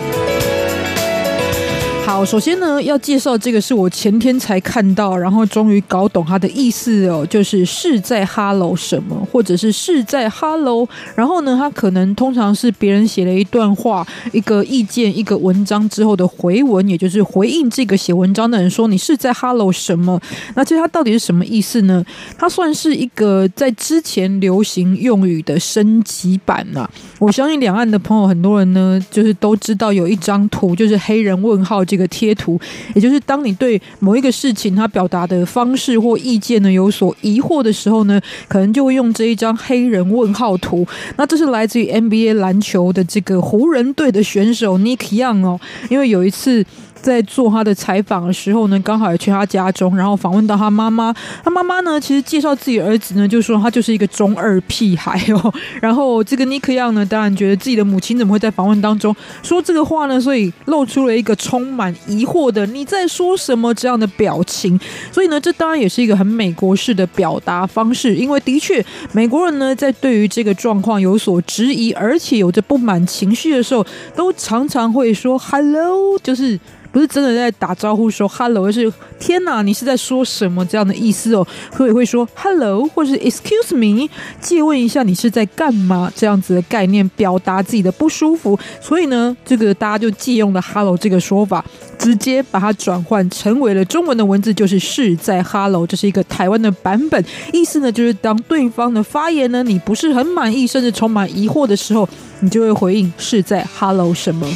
[2.05, 20.21] 好，首先呢，要介绍这个是我前天才看到，然后终于搞懂它的意思哦，就是是在 hello 什么，或者是是在 hello，然后呢，它可能通常是别人写了一段话、一个意见、一个文章之后的回文，也就是回应这个写文章的人说你是在 hello 什么。
[20.53, 22.05] 那其实它到底是什么意思呢？
[22.37, 26.87] 它算是一个在之前流行用语的升级版呐、
[27.17, 32.59] 我相信两岸的朋友很多人呢，就是都知道有一张图，就是黑人问号这个贴图，
[32.93, 38.19] 也就是当你对某一个事情它表达的方式或意见呢有所疑惑的时候呢，
[38.49, 40.85] 可能就会用这一张黑人问号图。
[41.15, 45.57] 那这是来自于 NBA 篮球的这个湖人队的选手 Nick Young 哦，
[45.89, 46.65] 因为有一次。
[47.05, 51.13] 在做他的采访的时候呢，刚好也去他家中，然后访问到他妈妈。
[51.43, 55.53] 他妈妈呢，其实介绍自己儿子呢，就说他就是一个中二屁孩哦。
[55.79, 60.19] 然后这个尼克样呢，当然觉得自己的母亲怎么会在访问当中说这个话呢？
[60.19, 64.79] 所以露出了一个充满疑惑的“你在说什么”这样的表情。
[65.11, 73.85] 所以呢，这当然也是一个很美国式的表达方式，因为的确美国人呢，在对于这个状况有所质疑，而且有着不满情绪的时候，
[74.15, 76.59] 都常常会说 “hello”，就是。
[76.95, 78.89] 不是真的在打招呼说 “hello”，而是
[79.19, 88.57] “天哪，你是在说什么”这样的意思哦，所以会说 “hello” 或是 “excuse me”，借问一下你是在干嘛这样子的概念，表达自己的不舒服。
[88.79, 91.65] 所以呢，这个大家就借用了 “hello” 这个说法，
[91.99, 97.21] 直接把它转换成为了中文的文字，就是“是在 hello”，这是一个台湾的版本，
[97.51, 102.07] 意思呢就是当对方的发言呢你不是很满意，甚至充满疑惑的时候，
[102.39, 104.47] 你就会回应“是在 hello 什么”。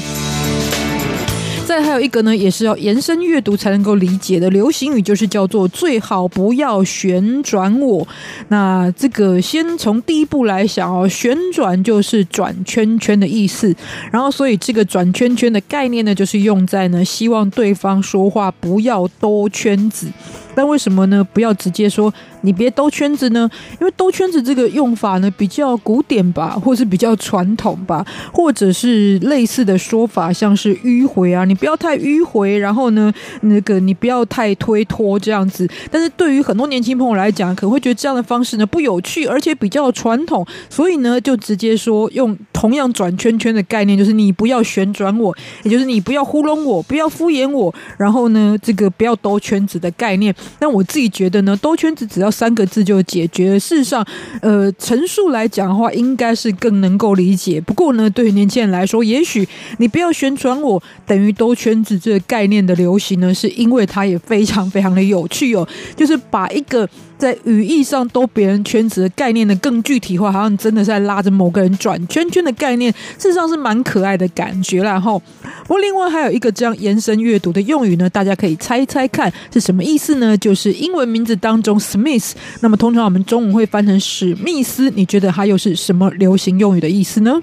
[1.70, 8.08] 再还有一个呢，也是要延伸阅读才能够理解的流行语，就是叫做“最好不要旋转我”。
[8.50, 13.72] 那这个先从第一步来想哦，旋转就是转圈圈的意思，
[14.12, 20.08] 然后所以这个转圈圈的概念呢，就是用在呢希望对方说话不要兜圈子。
[20.56, 21.24] 但为什么呢？
[21.32, 22.12] 不要直接说
[22.42, 23.50] 你别兜圈子呢？
[23.80, 33.12] 因为兜圈子这个用法呢比较古典吧，或是比较传统吧，或者是类似的说法，像是迂回啊，你不要太迂回，然后呢，
[33.42, 35.68] 那个你不要太推脱这样子。
[35.92, 50.34] 但是对于很多年轻朋友来讲，可能会觉得这样的方式呢不有趣，而且比较传统，所以呢就直接说用同样转圈圈的概念，就是你不要旋转我，也就是你不要糊弄我，不要敷衍我，然后呢这个不要兜圈子的概念。
[50.58, 53.60] 但我自己觉得呢，兜圈子只要三个字就解决。
[53.60, 54.06] 事实上，
[54.42, 57.60] 呃，陈述来讲的话，应该是更能够理解。
[57.62, 66.88] 不过呢，对于年轻人来说，也许你不要宣传我等于兜圈子这个概念的流行呢，是因为它也非常非常的有趣哦，就是把一个。
[67.20, 74.94] 在语义上兜别人圈子的概念呢更具体化，好像真的是在拉着某个人转圈圈的概念，事实上是蛮可爱的感觉啦。
[74.94, 75.22] 然后，
[75.64, 80.38] 不过另外还有一个这样延伸阅读的用语呢，大家可以猜猜看是什么意思呢？
[80.38, 87.40] 就是英文名字当中 Smith，那么通常我们中文会翻成史密斯，你觉得它又是什么流行用语的意思呢？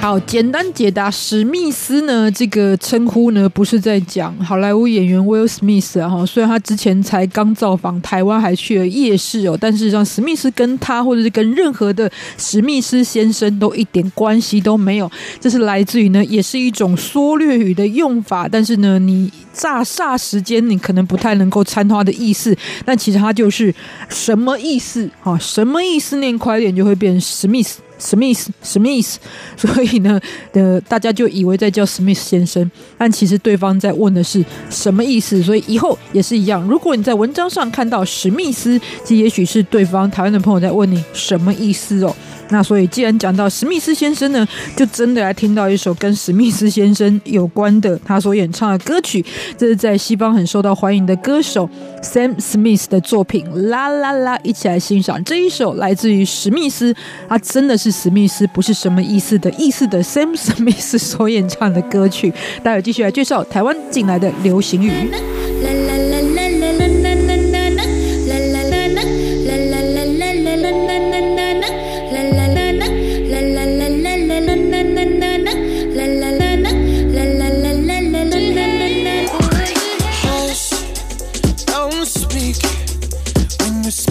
[0.00, 1.10] 好，简单解答。
[1.10, 15.10] 史密斯呢，这个称呼呢，不是在讲好莱坞演员 Will Smith 啊，哈，虽然他之前才刚造访台湾，还去了夜市哦，但事实上，史密斯跟他或者是跟任何的史密斯先生都一点关系都没有。
[15.40, 23.74] 这是来自于呢，也是一种缩略语的用法，但是呢，你乍霎时间你可能不太能够参透它的意思，但其实它就是
[24.08, 25.36] 什么意思啊？
[25.38, 26.16] 什么意思？
[26.18, 27.80] 念快点就会变史密斯。
[27.98, 29.18] 史密斯，史密斯
[29.56, 30.20] 所以呢，
[30.52, 35.42] 呃，大家就以为在叫史密斯先生，但其实对方在问的是什么意思。
[35.42, 42.14] 所以以后也是一样，如果你在文章上看到史密斯，这也许是对方台湾的朋友在问你什么意思哦。
[42.50, 44.46] 那所以既然讲到史密斯先生呢，
[44.76, 49.24] 就真的来听到一首跟史密斯先生有关的他所演唱的歌曲，
[49.56, 51.68] 这是在西方很受到欢迎的歌手
[52.02, 56.94] Sam Smith 的作品《啦啦啦》，一起来欣赏这一首来自于史密斯，
[57.28, 62.32] 他真的是史密斯，不是什么意思的意思的 Sam Smith 所演唱的歌曲。
[62.62, 64.90] 待会继续来介绍台湾进来的流行语。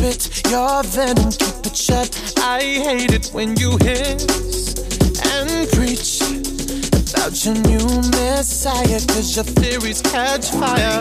[0.08, 2.08] Your venom, keep it shut.
[2.38, 4.24] I hate it when you hiss
[5.36, 6.22] and preach
[7.12, 11.00] about your new messiah, cause your theories catch fire.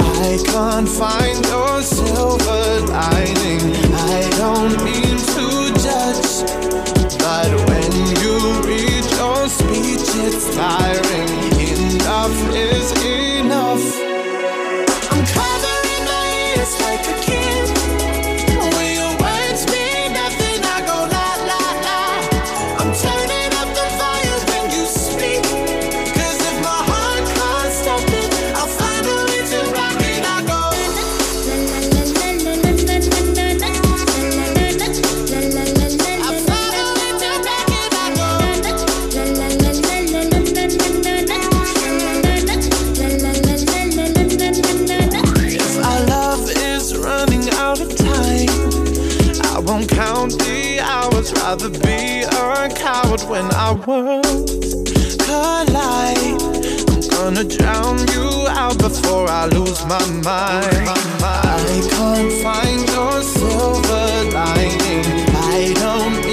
[0.00, 3.62] I can't find your silver lining.
[3.94, 5.46] I don't mean to
[5.78, 6.42] judge,
[7.22, 7.92] but when
[8.22, 8.34] you
[8.66, 11.30] read your speech, it's tiring.
[11.94, 13.86] Enough is enough.
[15.12, 17.47] I'm covering my ears like a kid.
[51.28, 51.42] Hours.
[51.42, 54.76] Rather be a coward when our worlds
[55.24, 56.42] collide.
[56.90, 60.88] I'm gonna drown you out before I lose my mind.
[61.22, 65.04] I can't find your silver lining.
[65.36, 66.27] I don't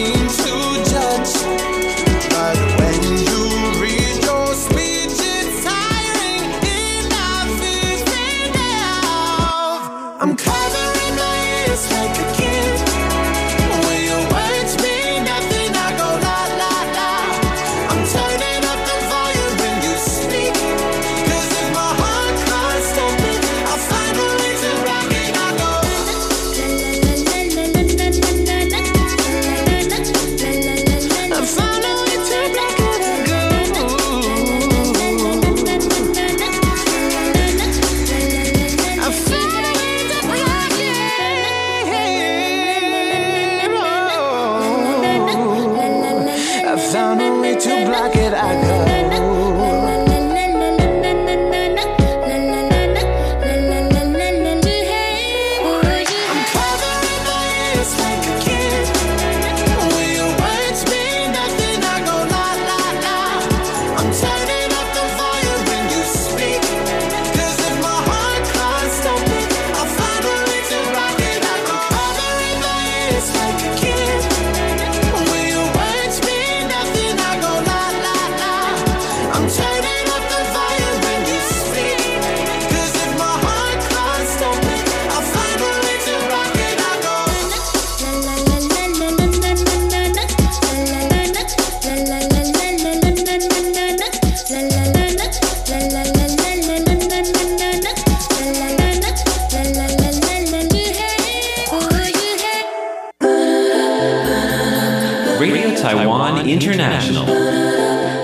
[105.86, 107.28] Taiwan International.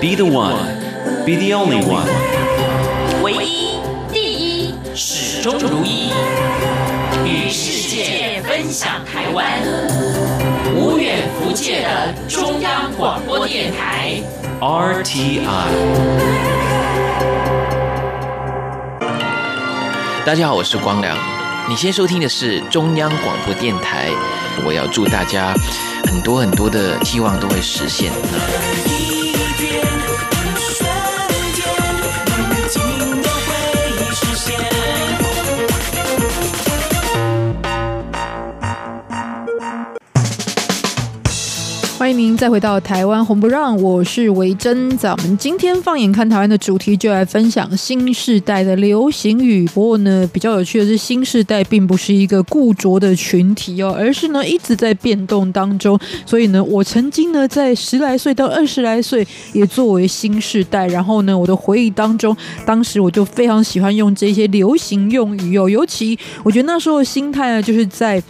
[0.00, 0.56] Be the one.
[1.24, 2.08] Be the only one.
[3.22, 3.78] 唯一、
[4.12, 6.10] 第一，始终如一，
[7.24, 9.46] 与世界分享台湾。
[10.74, 14.20] 无远弗届的中央广播电台。
[14.60, 15.46] RTI.
[20.26, 21.16] 大家好，我是光良。
[21.68, 24.08] 你先收听的是中央广播电台。
[24.66, 25.54] 我要祝大家
[26.12, 28.12] 很多很多的希望都会实现。
[42.36, 44.94] 再回到台湾红不让，我是维珍。
[44.98, 49.66] 咱们今天放眼看台湾的主题，就来分享新时代的流行语。
[49.68, 55.98] 不过呢，比较有趣的是，新时代并不是一个固着的群体哦，而是呢一直在变动当中。
[56.26, 60.86] 所以呢，我曾经呢在十来岁到二十来岁，也作为新时代。
[60.88, 62.36] 然后呢，我的回忆当中，
[62.66, 68.22] 当时我就非常喜欢用这些流行用语哦，尤其我觉得那时候的心态呢，就是在。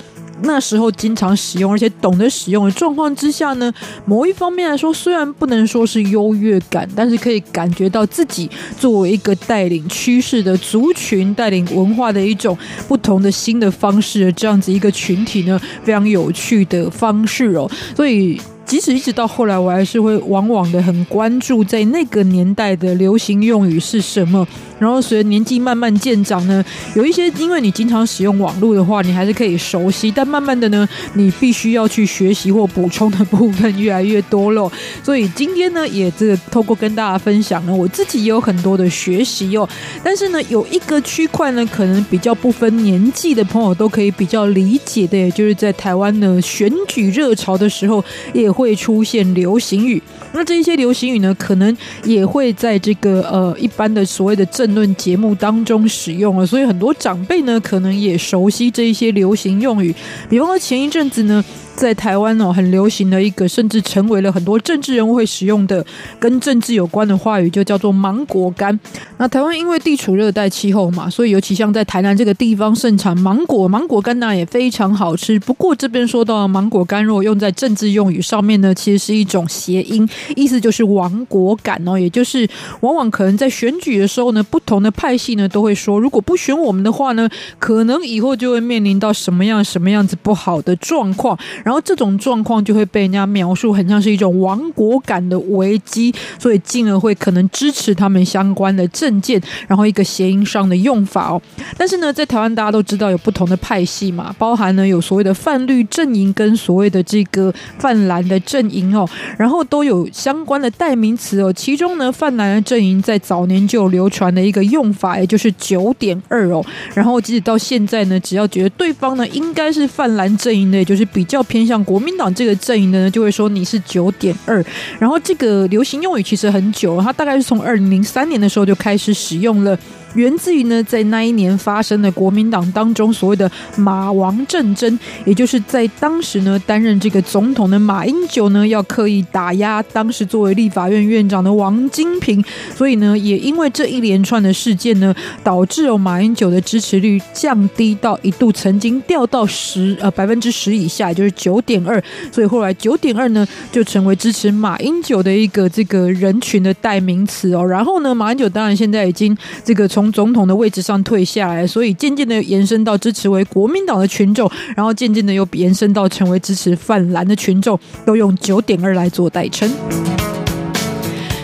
[0.43, 3.73] 那时候经常使用，而且懂得使用的状况之下呢，
[4.05, 18.41] 某一方面来说，虽然不能说是优越感，但是可以感觉到自己作为一个带领趋势的族群、带领文化的一种不同的新的方式的这样子一个群体呢，非常有趣的方式哦，所以。
[18.73, 24.49] 即使一直到后来，我还是会往往的很关注在那个年代的流行用语是什么。
[24.79, 26.65] 然后随着年纪慢慢渐长呢，
[26.97, 30.11] 有一些因为你经常使用网络的话，你还是可以熟悉。
[30.11, 34.73] 但慢慢的呢，你必须要去学习或补充的部分越来越多了。
[35.05, 39.69] 所以今天呢，也这透过跟大家分享呢，我自己也有很多的学习哦。
[40.03, 48.03] 但是呢，有一个区块呢，可能比较不分年纪的朋友都可以比较理解的，也就是在台湾呢选举热潮的时候
[48.33, 48.51] 也。
[48.62, 50.01] 会会出现流行语，
[50.33, 59.95] 那这一些流行语呢，可能也会在这个呃一般的所谓的政论节目当中使用了，所以很多长辈呢，可能也熟悉这一些流行用语，
[60.31, 61.45] 比方说前一阵子呢。
[61.75, 65.85] 在台湾哦，很流行的一个，甚至成为了很多政治人物会使用的
[66.21, 68.79] 跟政治有关的话语，就叫做芒果干。
[69.19, 75.39] 那台湾因为地处热带气候嘛，所以尤其像在台南这个地方盛产芒果，芒果干呢也非常好吃。
[75.41, 82.49] 不过这边说到芒果干，如果用在政治用语上面呢，其实是一种谐音，意思就是亡国感哦，也就是
[82.81, 91.37] 往往可能在选举的时候呢，不同的派系呢都会说，如果不选我们的话呢，可能以后就会面临到什么样什么样子不好的状况。
[91.65, 101.41] 然后这种状况就会被人家描述很像是一种亡国感的危机，所以进而会可能支持他们相关的政见，然后一个谐音上的用法哦。
[101.77, 109.09] 但是呢，在台湾大家都知道有不同的派系嘛，包含呢有所谓的泛绿阵营跟所谓的这个泛蓝的阵营哦，
[109.39, 111.53] 然后都有相关的代名词哦。
[111.53, 116.65] 其中呢，泛蓝的阵营在早年就有流传的一个用法，也就是九点二哦。
[116.95, 121.41] 然后即使到现在呢，只要觉得对方呢应该是泛蓝阵营的，也就是比较。
[121.53, 124.65] 偏向国民党这个阵营的呢，就会说你是九点二。
[124.99, 129.79] 然后这个流行用语其实很久，它大概是从二零零三年的时候就开始使用了。
[130.15, 142.45] 源自于呢，在那一年发生的国民党当中所谓的马王战争，也就是在当时呢担任这个总统的马英九呢，要刻意打压当时作为立法院院长的王金平，
[142.75, 157.65] 所以呢，也因为这一连串的事件呢，导致哦马英九的支持率降低到一度曾经掉到十呃百分之十以下，就是九点二，所以后来九点二呢就成为支持马英九的一个这个人群的代名词哦。
[157.67, 169.71] 然后呢，马英九当然现在已经这个从从总统的位置上退下来，所以渐渐的延伸到支持为国民党的群众，然后渐渐的又延伸到成为支持泛蓝的群众，都用九点二来做代称。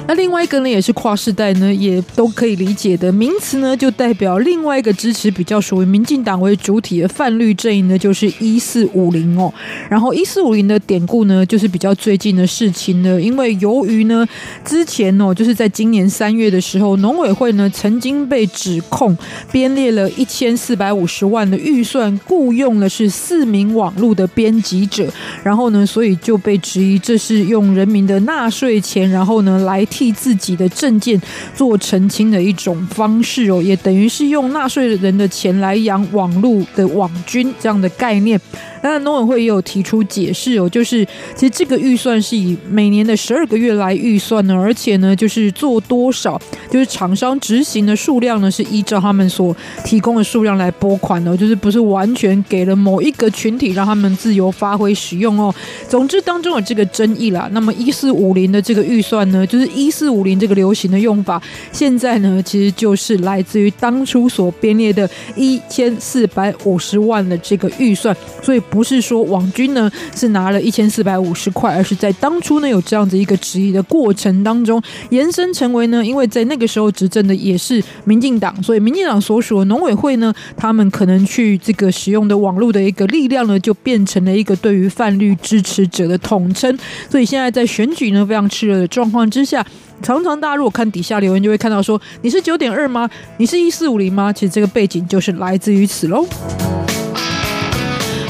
[0.08, 9.52] 那另外一个呢，也是跨世代呢，也都可以理解的名词呢，就代表另外一个支持比较属于民进党为主体的泛绿阵营呢，就是一四五零哦。
[9.90, 14.26] 然后一四五零的典故呢，就是比较最近的事情呢，因为由于呢，
[14.64, 19.14] 之前哦，就是在今年三月的时候，农委会呢曾经被指控
[19.52, 25.06] 编列了一千四百五十万的预算，雇佣了是四名网络的编辑者，
[25.42, 29.86] 然后呢，所以就被质疑这是用人民的纳税钱，然后呢来。
[29.98, 31.20] 替自己的证件
[31.56, 38.40] 做澄清的一种方式哦，也等于是用纳税人的钱来养网络的网军这样的概念。
[38.82, 41.04] 当然，农委会也有提出解释哦，就是
[41.34, 55.52] 其实这个预算是以每年的十二个月来预算呢，而且呢，就是做多少，就是厂商执行的数量呢，是依照他们所提供的数量来拨款的，就是不是完全给了某一个群体让他们自由发挥使用哦。
[55.88, 57.48] 总之当中有这个争议啦。
[57.52, 68.62] 那么一四五零的这个预算呢，就是一四五零这个流行的用法，现在呢，其实就是来自于当初所编列的一千四百五十万的这个预算，所以。
[68.70, 86.78] 不是说网军呢是拿了一千四百五十块，而是在当初呢有这样子一个质疑的过程当中，延伸成为呢，因为在那个时候执政的也是民进党，所以民进党所属的农委会呢，他们可能去这个使用的网络的一个力量呢，就变成了一个对于泛绿支持者的统称。
[87.08, 89.64] 所以现在在选举呢非常炽热的状况之下，
[90.02, 93.08] 常常大家如果看底下留言，就会看到说你是九点二吗？
[93.38, 94.32] 你是一四五零吗？
[94.32, 96.26] 其实这个背景就是来自于此喽。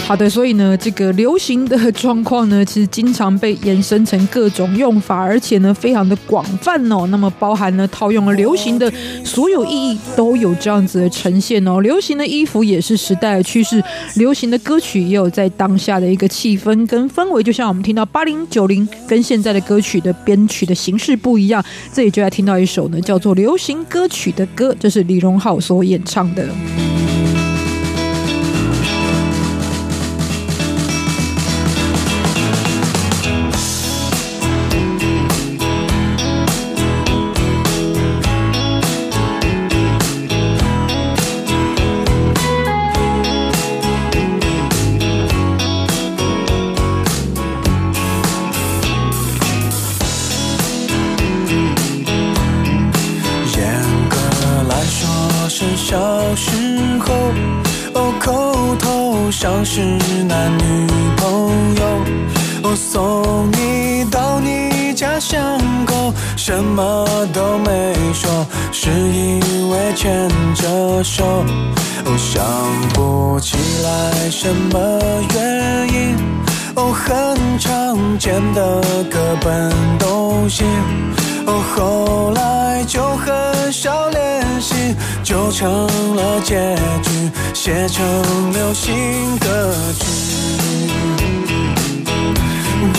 [0.08, 7.06] 好的，所以呢，这个流行的状况呢，其实经常被延伸成各种用法，而且呢，非常的广泛哦。
[7.08, 8.90] 那么包含呢，套用了流行的
[9.22, 11.82] 所有意义都有这样子的呈现哦。
[11.82, 13.84] 流行的衣服也是时代的趋势，
[14.14, 17.42] 流行的歌曲也有在当下的一个气氛跟氛围。
[17.42, 26.48] 就像我们听到八零九零跟现在的歌曲的编曲的形式不一样，这里就要听到一首呢，叫做流行歌曲的歌，这是李荣浩所演唱的。
[78.28, 80.62] 变得各奔东西。
[81.46, 88.04] 哦，后来就很少联系，就成了结局，写成
[88.52, 88.94] 流行
[89.38, 90.04] 歌曲。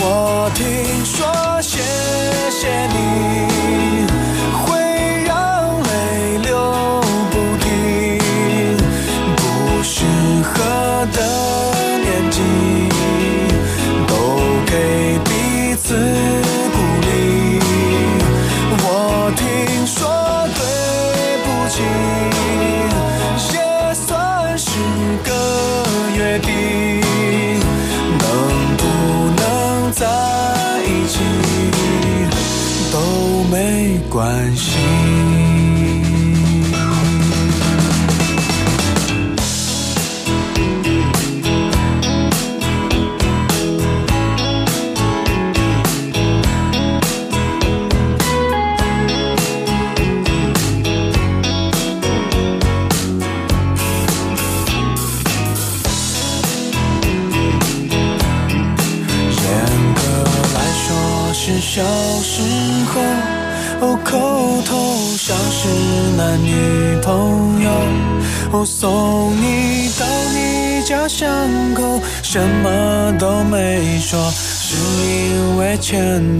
[0.02, 0.66] 我听
[1.04, 1.78] 说谢
[2.50, 3.49] 谢你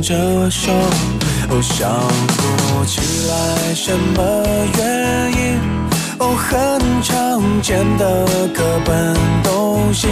[0.02, 0.72] 着手。
[1.50, 1.88] 哦，想
[2.36, 4.18] 不起来什么
[4.78, 5.58] 原因。
[6.18, 6.48] 哦，很
[7.02, 10.08] 常见的课本东西。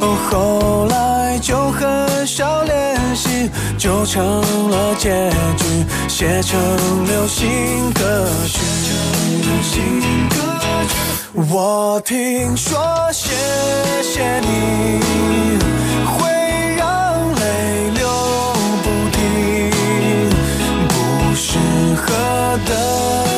[0.00, 4.22] 哦，后来就很少联系，就成
[4.70, 5.64] 了结局，
[6.08, 6.58] 写成
[7.06, 8.60] 流行歌曲。
[11.48, 12.78] 我听说
[13.12, 13.30] 谢
[14.02, 15.00] 谢你
[22.66, 23.29] 合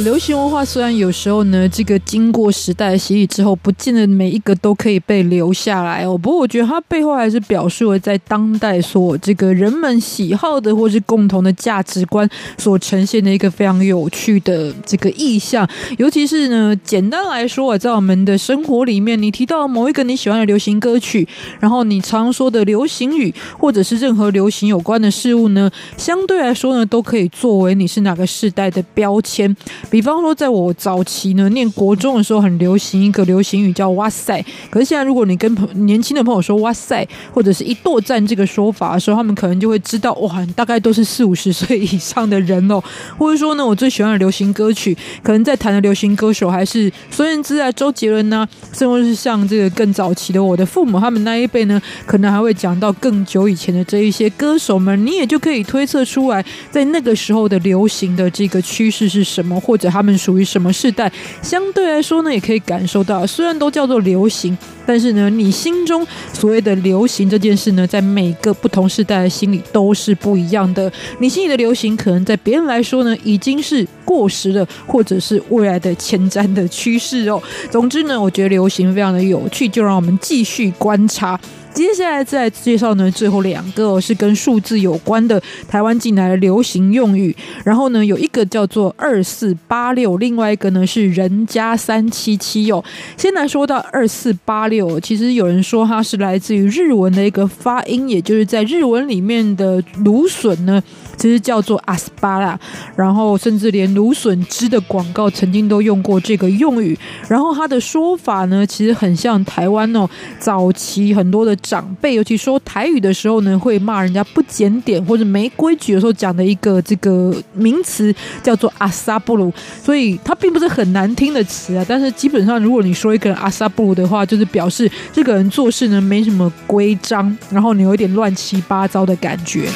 [0.00, 6.16] 流行文化虽然有时候呢，这个经过时代洗礼之后，不见得每一个都可以被留下来哦。
[6.16, 12.28] 不过我觉得它背后还是表述了在当代所这个人们喜好的或是共同的价值观
[12.58, 15.68] 所呈现的一个非常有趣的这个意象。
[15.98, 21.26] 尤其是呢，简单来说啊，在我们的生活里面，你提到某一个你喜欢的流行歌曲，
[21.60, 29.54] 然后你常说的流行语，或者是任何流行有关的事物呢，相对来说呢，都可以作为你是哪个时代的标签。
[29.90, 42.82] 比方说，在我早期呢念国中的时候，很流行一个流行语叫“哇塞”，可是现在如果你跟朋年轻的朋友说“哇塞”或者是一剁赞这个说法的时候，他们可能就会知道哇，大概都是四五十岁以上的人哦。
[43.18, 61.10] 或者说呢，我最喜欢的流行歌曲，可能在谈的流行歌手还是孙燕姿啊、周杰伦呐、甚至是像这个更早期的我的父母他们那一辈呢，可能还会讲到更久以前的这一些歌手们，你也就可以推测出来，在那个时候的流行的这个趋势是什么，或者他们属于什么世代。
[61.40, 70.92] 相对来说呢，也可以感受到，虽然都叫做流行，但是呢，你心中所谓的流行这件事呢，在每个不同世代的心里都是不一样的。
[71.20, 77.42] 你心里的流行，可能在别人来说呢，已经是过时了，或者是未来的前瞻的趋势哦。
[77.70, 81.40] 总之呢，我觉得流行非常的有趣，就让我们继续观察。
[81.74, 87.34] 接下来再介绍呢，最后两个、是跟数字有关的台湾进来的流行用语。
[87.64, 92.84] 然后呢，有一个叫做二四八六，另外一个呢是人家三七七哦。
[93.16, 100.82] 先来说到二四八六，其实有人说它是来自于日文的一个发音，也就是在日文里面的芦笋呢。
[101.14, 102.58] 其实叫做阿斯巴拉，
[102.96, 106.98] 然后甚至连芦笋汁的广告曾经都用过这个用语。
[107.28, 110.08] 然后它的说法呢，其实很像台湾哦，
[110.40, 119.52] 早期很多的长辈，尤其说台语的时候呢，会骂人家不检点或者没规矩的时候讲的一个这个名词叫做阿萨布鲁。
[119.82, 129.68] 所以它并不是很难听的词啊，但是基本上如果你说一个人阿萨布鲁的话，就是表示这个人做事呢没什么规章，然后你有一点乱七八糟的感觉。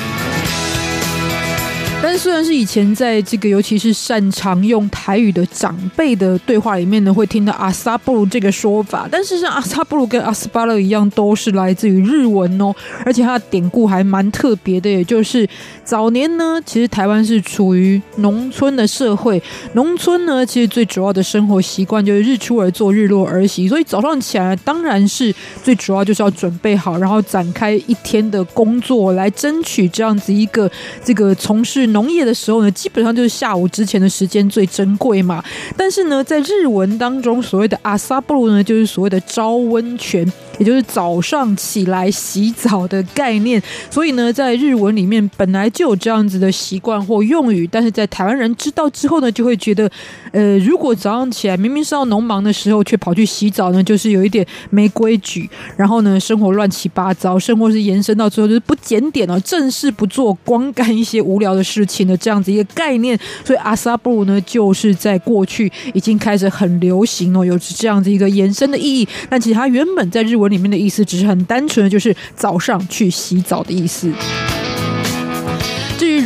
[2.03, 12.73] 但是虽然是以前在这个，尤其是擅长用台语的长辈的对话里面呢，会听到阿萨布鲁这个说法，但是像阿萨布鲁跟阿斯巴勒一样，都是来自于日文哦，
[13.05, 15.49] 而且它的典故还蛮特别的，也就是
[15.85, 19.43] 早年呢，其实台湾是处于农村的社会，
[19.73, 25.35] 农村呢，其实最主要的生活习惯就是日出而作，日落而息，所以早上起来当然是
[25.65, 30.71] 最主要就是要准备好，然后展开一天的工作，来争取这样子一个
[31.03, 31.86] 这个从事。
[31.89, 35.43] 农业的时候呢，基本上就是下午之前的时间最珍贵嘛。
[35.77, 43.63] 但是呢，在日文当中，所谓的阿萨布鲁呢，就是所谓的朝温泉，也就是早上起来洗澡的概念。
[43.91, 49.91] 所以呢，在日文里面本来就有这样子的习惯或用语，但是在台湾人知道之后呢，就会觉得，
[50.33, 55.49] 呃，如果早上起来明明是要农忙的时候，却跑去洗澡呢，就是有一点没规矩。
[55.77, 69.07] 然后呢，生活乱七八糟，生活是延伸到最后就是不检点哦，正事不做，光干一些无聊的事情的这样子一个概念，所以阿萨布鲁呢，就是在过去已经开始很流行哦，有这样子一个延伸的意义。
[69.29, 74.13] 但其实它原本在日文里面的意思，只是很单纯的就是早上去洗澡的意思。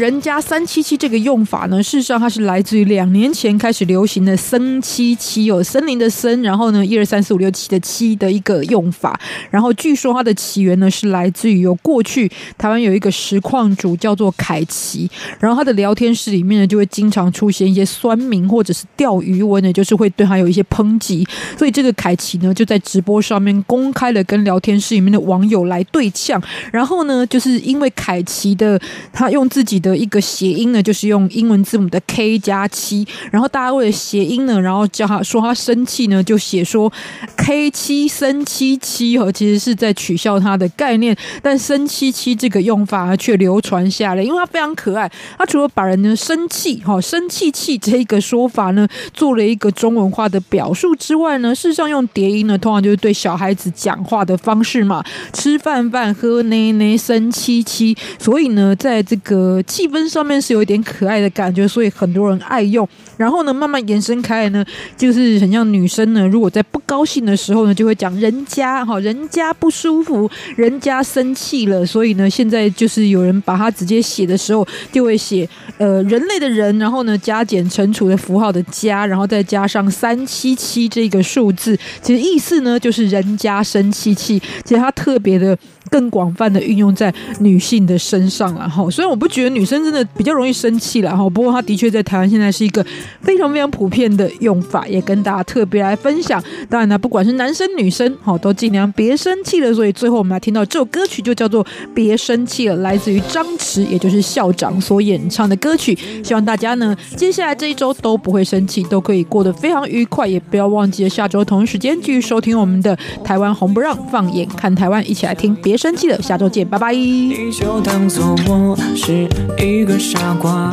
[0.01, 9.21] 人家三七七这个用法呢，事实上它是来自于两年前开始流行的森七七哦，森林的森，然后呢一二三四五六七的七的一个用法。
[9.51, 12.27] 然后据说它的起源呢是来自于有过去
[12.57, 15.07] 台湾有一个实况主叫做凯奇，
[15.39, 21.29] 然后他的聊天室里面呢就会经常出现一些酸民或者是钓鱼文呢，就是会对他有一些抨击。
[21.59, 26.43] 所以这个凯奇呢就在直播上面公开的跟聊天室里面的网友来对呛。
[26.73, 28.81] 然后呢，就是因为凯奇的
[29.13, 36.93] 他用自己的一个谐音呢，就是用英文字母的 K 加七，然后大家为了谐音呢，然后叫他说他生气呢，就写说
[37.37, 45.11] K 七生七七哦，其实是在取笑他的概念，但生七七这个用法却流传下来，因为它非常可爱。
[45.39, 62.87] 它除了把人呢生气哈生气气这一个说法呢做了一个中文化的表述之外呢，事实上用叠音呢，通常就是对小孩子讲话的方式嘛，吃饭饭喝奶奶生七七，所以呢，在这个气氛上面是有一点可爱的感觉，所以很多人爱用。
[63.17, 64.63] 然后呢，慢慢延伸开来呢，
[64.97, 71.85] 就是很像女生呢，如果在不高兴的时候呢，就会讲人家哈，人家不舒服，人家生气了。
[71.87, 84.39] 所以呢，现在就是有人把它直接写的时候，就会写呃人类的人，然后呢加减乘除的符号的加，然后再加上三七七这个数字，其实意思呢就是人家生气气。
[84.63, 85.57] 其实它特别的。
[85.91, 92.85] 更广泛的运用在女性的身上了哈，虽然我不觉得女生真的比较容易生气了哈，不过它的确在台湾现在是一个
[93.21, 96.41] 非常非常普遍的用法，也跟大家特别来分享。
[96.69, 99.75] 当然呢，不管是男生女生，哈，都尽量别生气了。
[99.75, 105.99] 所以最后我们来听到这首歌曲就叫做《别生气了》，来自于张弛，也就是校长所演唱的歌曲。
[106.23, 115.80] 希望大家呢，接下来这一周都不会生气，都可以过得非常愉快，也不要忘记了下周同一时间继续收听我们的台湾红不让，放眼看台湾，一起来听别。
[115.81, 116.93] 生气了，下周见，拜拜。
[116.93, 119.27] 你就当做我是
[119.57, 120.71] 一个傻瓜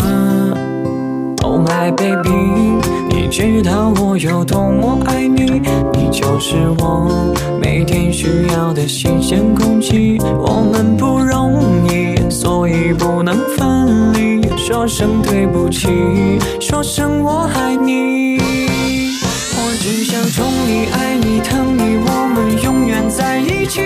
[1.43, 2.29] ，Oh my baby，
[3.07, 5.61] 你知道我有多么爱你，
[5.93, 10.17] 你就是我每天需要的新鲜空气。
[10.19, 14.45] 我们不容易，所以不能分离。
[14.57, 15.87] 说声对不起，
[16.59, 18.39] 说声我爱你。
[19.55, 22.66] 我只想宠你、爱你、疼你，我们永
[23.17, 23.81] 在一起。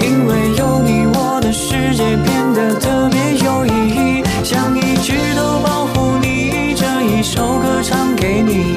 [0.00, 4.22] 因为有你，我的世界变得特别有意义。
[4.44, 8.76] 想一直都保护你，这一首歌唱给你，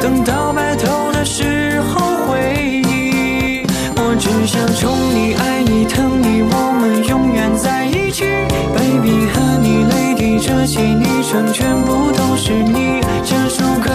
[0.00, 3.66] 等到白头的时候回忆。
[3.96, 8.24] 我只想宠你、爱你、疼你，我们永远在一起。
[8.72, 13.00] Baby 和你泪滴这些昵称，全部都是你。
[13.24, 13.90] 这首歌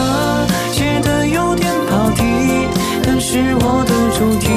[0.72, 2.24] 写的有点跑题，
[3.04, 4.48] 但是我的主题，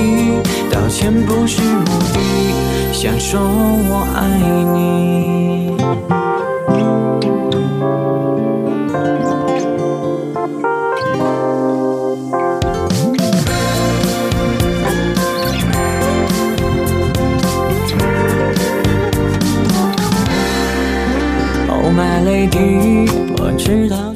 [0.70, 4.38] 道歉不是目的想说我爱
[4.74, 5.76] 你。
[21.70, 23.08] oh my lady
[23.38, 24.07] 我知道